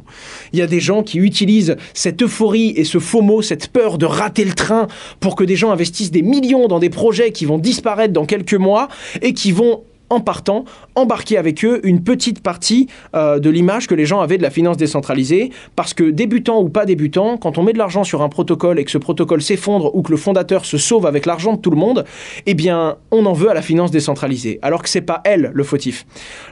Il 0.53 0.59
y 0.59 0.61
a 0.61 0.67
des 0.67 0.79
gens 0.79 1.03
qui 1.03 1.17
utilisent 1.17 1.75
cette 1.93 2.21
euphorie 2.21 2.73
et 2.75 2.83
ce 2.83 2.99
faux 2.99 3.21
mot, 3.21 3.41
cette 3.41 3.67
peur 3.67 3.97
de 3.97 4.05
rater 4.05 4.45
le 4.45 4.53
train 4.53 4.87
pour 5.19 5.35
que 5.35 5.43
des 5.43 5.55
gens 5.55 5.71
investissent 5.71 6.11
des 6.11 6.21
millions 6.21 6.67
dans 6.67 6.79
des 6.79 6.89
projets 6.89 7.31
qui 7.31 7.45
vont 7.45 7.57
disparaître 7.57 8.13
dans 8.13 8.25
quelques 8.25 8.53
mois 8.53 8.87
et 9.21 9.33
qui 9.33 9.51
vont 9.51 9.83
en 10.13 10.19
partant, 10.19 10.65
embarquer 10.95 11.37
avec 11.37 11.65
eux 11.65 11.81
une 11.83 12.03
petite 12.03 12.41
partie 12.41 12.87
euh, 13.15 13.39
de 13.39 13.49
l'image 13.49 13.87
que 13.87 13.95
les 13.95 14.05
gens 14.05 14.21
avaient 14.21 14.37
de 14.37 14.43
la 14.43 14.49
finance 14.49 14.77
décentralisée. 14.77 15.51
Parce 15.75 15.93
que 15.93 16.03
débutant 16.03 16.61
ou 16.61 16.69
pas 16.69 16.85
débutant, 16.85 17.37
quand 17.37 17.57
on 17.57 17.63
met 17.63 17.73
de 17.73 17.77
l'argent 17.77 18.03
sur 18.03 18.21
un 18.21 18.29
protocole 18.29 18.79
et 18.79 18.85
que 18.85 18.91
ce 18.91 18.97
protocole 18.97 19.41
s'effondre 19.41 19.95
ou 19.95 20.01
que 20.01 20.11
le 20.11 20.17
fondateur 20.17 20.65
se 20.65 20.77
sauve 20.77 21.05
avec 21.05 21.25
l'argent 21.25 21.53
de 21.53 21.59
tout 21.59 21.71
le 21.71 21.77
monde, 21.77 22.05
eh 22.45 22.53
bien, 22.53 22.97
on 23.11 23.25
en 23.25 23.33
veut 23.33 23.49
à 23.49 23.53
la 23.53 23.61
finance 23.61 23.91
décentralisée. 23.91 24.59
Alors 24.61 24.83
que 24.83 24.89
c'est 24.89 25.01
pas 25.01 25.21
elle 25.25 25.51
le 25.53 25.63
fautif. 25.63 26.05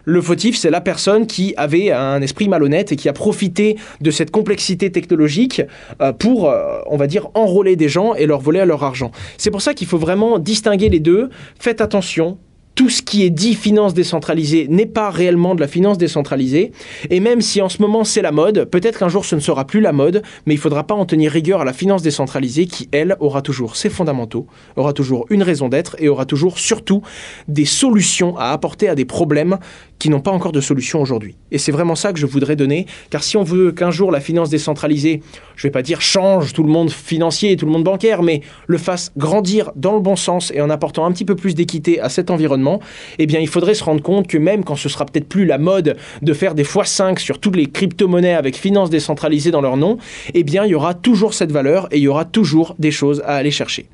Le 0.05 0.21
fautif, 0.21 0.57
c'est 0.57 0.71
la 0.71 0.81
personne 0.81 1.27
qui 1.27 1.53
avait 1.57 1.91
un 1.91 2.21
esprit 2.21 2.49
malhonnête 2.49 2.91
et 2.91 2.95
qui 2.95 3.09
a 3.09 3.13
profité 3.13 3.77
de 4.01 4.11
cette 4.11 4.31
complexité 4.31 4.91
technologique 4.91 5.61
euh, 6.01 6.13
pour, 6.13 6.49
euh, 6.49 6.79
on 6.87 6.97
va 6.97 7.07
dire, 7.07 7.29
enrôler 7.35 7.75
des 7.75 7.89
gens 7.89 8.15
et 8.15 8.25
leur 8.25 8.39
voler 8.39 8.65
leur 8.65 8.83
argent. 8.83 9.11
C'est 9.37 9.51
pour 9.51 9.61
ça 9.61 9.73
qu'il 9.73 9.87
faut 9.87 9.97
vraiment 9.97 10.39
distinguer 10.39 10.89
les 10.89 10.99
deux. 10.99 11.29
Faites 11.59 11.81
attention 11.81 12.37
tout 12.75 12.89
ce 12.89 13.01
qui 13.01 13.23
est 13.23 13.29
dit 13.29 13.55
finance 13.55 13.93
décentralisée 13.93 14.67
n'est 14.69 14.85
pas 14.85 15.09
réellement 15.09 15.55
de 15.55 15.61
la 15.61 15.67
finance 15.67 15.97
décentralisée. 15.97 16.71
Et 17.09 17.19
même 17.19 17.41
si 17.41 17.61
en 17.61 17.69
ce 17.69 17.81
moment 17.81 18.03
c'est 18.03 18.21
la 18.21 18.31
mode, 18.31 18.65
peut-être 18.65 18.99
qu'un 18.99 19.09
jour 19.09 19.25
ce 19.25 19.35
ne 19.35 19.39
sera 19.39 19.65
plus 19.65 19.81
la 19.81 19.91
mode, 19.91 20.21
mais 20.45 20.53
il 20.53 20.57
ne 20.57 20.61
faudra 20.61 20.85
pas 20.85 20.95
en 20.95 21.05
tenir 21.05 21.31
rigueur 21.31 21.61
à 21.61 21.65
la 21.65 21.73
finance 21.73 22.01
décentralisée 22.01 22.65
qui, 22.65 22.87
elle, 22.91 23.17
aura 23.19 23.41
toujours 23.41 23.75
ses 23.75 23.89
fondamentaux, 23.89 24.47
aura 24.75 24.93
toujours 24.93 25.25
une 25.29 25.43
raison 25.43 25.69
d'être 25.69 25.95
et 25.99 26.09
aura 26.09 26.25
toujours 26.25 26.59
surtout 26.59 27.01
des 27.47 27.65
solutions 27.65 28.37
à 28.37 28.51
apporter 28.51 28.87
à 28.87 28.95
des 28.95 29.05
problèmes 29.05 29.57
qui 29.99 30.09
n'ont 30.09 30.19
pas 30.19 30.31
encore 30.31 30.51
de 30.51 30.61
solution 30.61 30.99
aujourd'hui. 30.99 31.35
Et 31.51 31.59
c'est 31.59 31.71
vraiment 31.71 31.93
ça 31.93 32.11
que 32.11 32.19
je 32.19 32.25
voudrais 32.25 32.55
donner, 32.55 32.87
car 33.11 33.23
si 33.23 33.37
on 33.37 33.43
veut 33.43 33.71
qu'un 33.71 33.91
jour 33.91 34.11
la 34.11 34.19
finance 34.19 34.49
décentralisée, 34.49 35.21
je 35.55 35.67
ne 35.67 35.69
vais 35.69 35.71
pas 35.71 35.83
dire 35.83 36.01
change 36.01 36.53
tout 36.53 36.63
le 36.63 36.71
monde 36.71 36.89
financier 36.89 37.51
et 37.51 37.55
tout 37.55 37.67
le 37.67 37.71
monde 37.71 37.83
bancaire, 37.83 38.23
mais 38.23 38.41
le 38.65 38.79
fasse 38.79 39.11
grandir 39.15 39.71
dans 39.75 39.93
le 39.93 39.99
bon 39.99 40.15
sens 40.15 40.51
et 40.55 40.61
en 40.61 40.71
apportant 40.71 41.05
un 41.05 41.11
petit 41.11 41.25
peu 41.25 41.35
plus 41.35 41.53
d'équité 41.53 41.99
à 41.99 42.09
cet 42.09 42.31
environnement, 42.31 42.70
eh 43.19 43.25
bien 43.25 43.39
il 43.39 43.47
faudrait 43.47 43.73
se 43.73 43.83
rendre 43.83 44.01
compte 44.01 44.27
que 44.27 44.37
même 44.37 44.63
quand 44.63 44.75
ce 44.75 44.89
sera 44.89 45.05
peut-être 45.05 45.27
plus 45.27 45.45
la 45.45 45.57
mode 45.57 45.97
de 46.21 46.33
faire 46.33 46.55
des 46.55 46.63
x5 46.63 47.19
sur 47.19 47.39
toutes 47.39 47.55
les 47.55 47.65
crypto-monnaies 47.65 48.35
avec 48.35 48.55
finance 48.55 48.89
décentralisée 48.89 49.51
dans 49.51 49.61
leur 49.61 49.77
nom, 49.77 49.97
eh 50.33 50.43
bien 50.43 50.65
il 50.65 50.71
y 50.71 50.75
aura 50.75 50.93
toujours 50.93 51.33
cette 51.33 51.51
valeur 51.51 51.87
et 51.91 51.97
il 51.97 52.03
y 52.03 52.07
aura 52.07 52.25
toujours 52.25 52.75
des 52.79 52.91
choses 52.91 53.21
à 53.25 53.35
aller 53.35 53.51
chercher. 53.51 53.87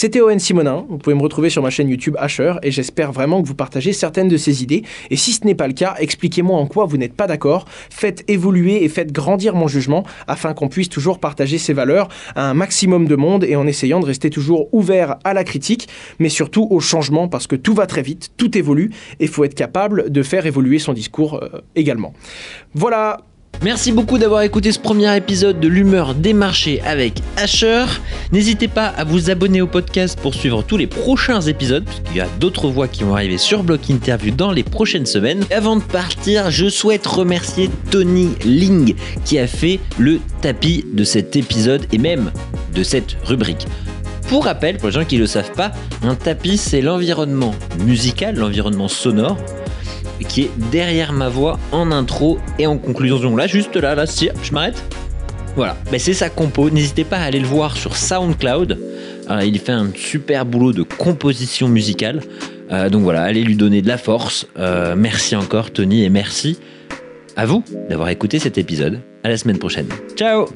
C'était 0.00 0.20
Owen 0.20 0.38
Simonin, 0.38 0.86
vous 0.88 0.96
pouvez 0.96 1.16
me 1.16 1.22
retrouver 1.22 1.50
sur 1.50 1.60
ma 1.60 1.70
chaîne 1.70 1.88
YouTube 1.88 2.14
Asher 2.20 2.54
et 2.62 2.70
j'espère 2.70 3.10
vraiment 3.10 3.42
que 3.42 3.48
vous 3.48 3.56
partagez 3.56 3.92
certaines 3.92 4.28
de 4.28 4.36
ces 4.36 4.62
idées. 4.62 4.84
Et 5.10 5.16
si 5.16 5.32
ce 5.32 5.44
n'est 5.44 5.56
pas 5.56 5.66
le 5.66 5.72
cas, 5.72 5.96
expliquez-moi 5.98 6.56
en 6.56 6.68
quoi 6.68 6.84
vous 6.84 6.98
n'êtes 6.98 7.14
pas 7.14 7.26
d'accord, 7.26 7.64
faites 7.90 8.22
évoluer 8.28 8.84
et 8.84 8.88
faites 8.88 9.10
grandir 9.10 9.56
mon 9.56 9.66
jugement 9.66 10.04
afin 10.28 10.54
qu'on 10.54 10.68
puisse 10.68 10.88
toujours 10.88 11.18
partager 11.18 11.58
ces 11.58 11.72
valeurs 11.72 12.06
à 12.36 12.48
un 12.48 12.54
maximum 12.54 13.08
de 13.08 13.16
monde 13.16 13.42
et 13.42 13.56
en 13.56 13.66
essayant 13.66 13.98
de 13.98 14.06
rester 14.06 14.30
toujours 14.30 14.72
ouvert 14.72 15.16
à 15.24 15.34
la 15.34 15.42
critique, 15.42 15.88
mais 16.20 16.28
surtout 16.28 16.68
au 16.70 16.78
changement 16.78 17.26
parce 17.26 17.48
que 17.48 17.56
tout 17.56 17.74
va 17.74 17.88
très 17.88 18.02
vite, 18.02 18.30
tout 18.36 18.56
évolue 18.56 18.92
et 19.18 19.24
il 19.24 19.28
faut 19.28 19.42
être 19.42 19.56
capable 19.56 20.12
de 20.12 20.22
faire 20.22 20.46
évoluer 20.46 20.78
son 20.78 20.92
discours 20.92 21.42
euh, 21.42 21.60
également. 21.74 22.12
Voilà, 22.72 23.22
Merci 23.64 23.90
beaucoup 23.90 24.18
d'avoir 24.18 24.42
écouté 24.42 24.70
ce 24.70 24.78
premier 24.78 25.16
épisode 25.16 25.58
de 25.58 25.66
l'humeur 25.66 26.14
des 26.14 26.32
marchés 26.32 26.80
avec 26.82 27.20
Asher. 27.36 27.86
N'hésitez 28.30 28.68
pas 28.68 28.86
à 28.86 29.02
vous 29.02 29.30
abonner 29.30 29.60
au 29.60 29.66
podcast 29.66 30.16
pour 30.20 30.34
suivre 30.34 30.62
tous 30.62 30.76
les 30.76 30.86
prochains 30.86 31.40
épisodes, 31.40 31.84
puisqu'il 31.84 32.16
y 32.18 32.20
a 32.20 32.28
d'autres 32.38 32.68
voix 32.68 32.86
qui 32.86 33.02
vont 33.02 33.14
arriver 33.14 33.36
sur 33.36 33.64
Block 33.64 33.90
Interview 33.90 34.32
dans 34.32 34.52
les 34.52 34.62
prochaines 34.62 35.06
semaines. 35.06 35.44
Avant 35.50 35.74
de 35.74 35.82
partir, 35.82 36.52
je 36.52 36.68
souhaite 36.68 37.04
remercier 37.04 37.68
Tony 37.90 38.30
Ling 38.44 38.94
qui 39.24 39.40
a 39.40 39.48
fait 39.48 39.80
le 39.98 40.20
tapis 40.40 40.84
de 40.92 41.02
cet 41.02 41.34
épisode 41.34 41.84
et 41.92 41.98
même 41.98 42.30
de 42.76 42.84
cette 42.84 43.16
rubrique. 43.24 43.66
Pour 44.28 44.44
rappel, 44.44 44.76
pour 44.76 44.88
les 44.88 44.94
gens 44.94 45.04
qui 45.04 45.16
ne 45.16 45.22
le 45.22 45.26
savent 45.26 45.52
pas, 45.52 45.72
un 46.02 46.14
tapis 46.14 46.58
c'est 46.58 46.82
l'environnement 46.82 47.54
musical, 47.80 48.36
l'environnement 48.36 48.88
sonore 48.88 49.36
qui 50.24 50.42
est 50.42 50.50
derrière 50.70 51.12
ma 51.12 51.28
voix 51.28 51.58
en 51.72 51.90
intro 51.90 52.38
et 52.58 52.66
en 52.66 52.78
conclusion. 52.78 53.36
Là, 53.36 53.46
juste 53.46 53.76
là, 53.76 53.94
là, 53.94 54.06
si, 54.06 54.30
je 54.42 54.52
m'arrête. 54.52 54.82
Voilà, 55.56 55.76
ben, 55.90 55.98
c'est 55.98 56.14
sa 56.14 56.30
compo. 56.30 56.70
N'hésitez 56.70 57.04
pas 57.04 57.18
à 57.18 57.24
aller 57.24 57.40
le 57.40 57.46
voir 57.46 57.76
sur 57.76 57.96
SoundCloud. 57.96 58.78
Euh, 59.30 59.44
il 59.44 59.58
fait 59.58 59.72
un 59.72 59.90
super 59.94 60.46
boulot 60.46 60.72
de 60.72 60.82
composition 60.82 61.68
musicale. 61.68 62.22
Euh, 62.70 62.88
donc 62.88 63.02
voilà, 63.02 63.22
allez 63.22 63.42
lui 63.42 63.56
donner 63.56 63.82
de 63.82 63.88
la 63.88 63.98
force. 63.98 64.46
Euh, 64.58 64.94
merci 64.96 65.36
encore 65.36 65.70
Tony 65.70 66.04
et 66.04 66.10
merci 66.10 66.58
à 67.36 67.46
vous 67.46 67.64
d'avoir 67.88 68.08
écouté 68.08 68.38
cet 68.38 68.58
épisode. 68.58 69.00
À 69.24 69.28
la 69.28 69.36
semaine 69.36 69.58
prochaine. 69.58 69.88
Ciao 70.16 70.46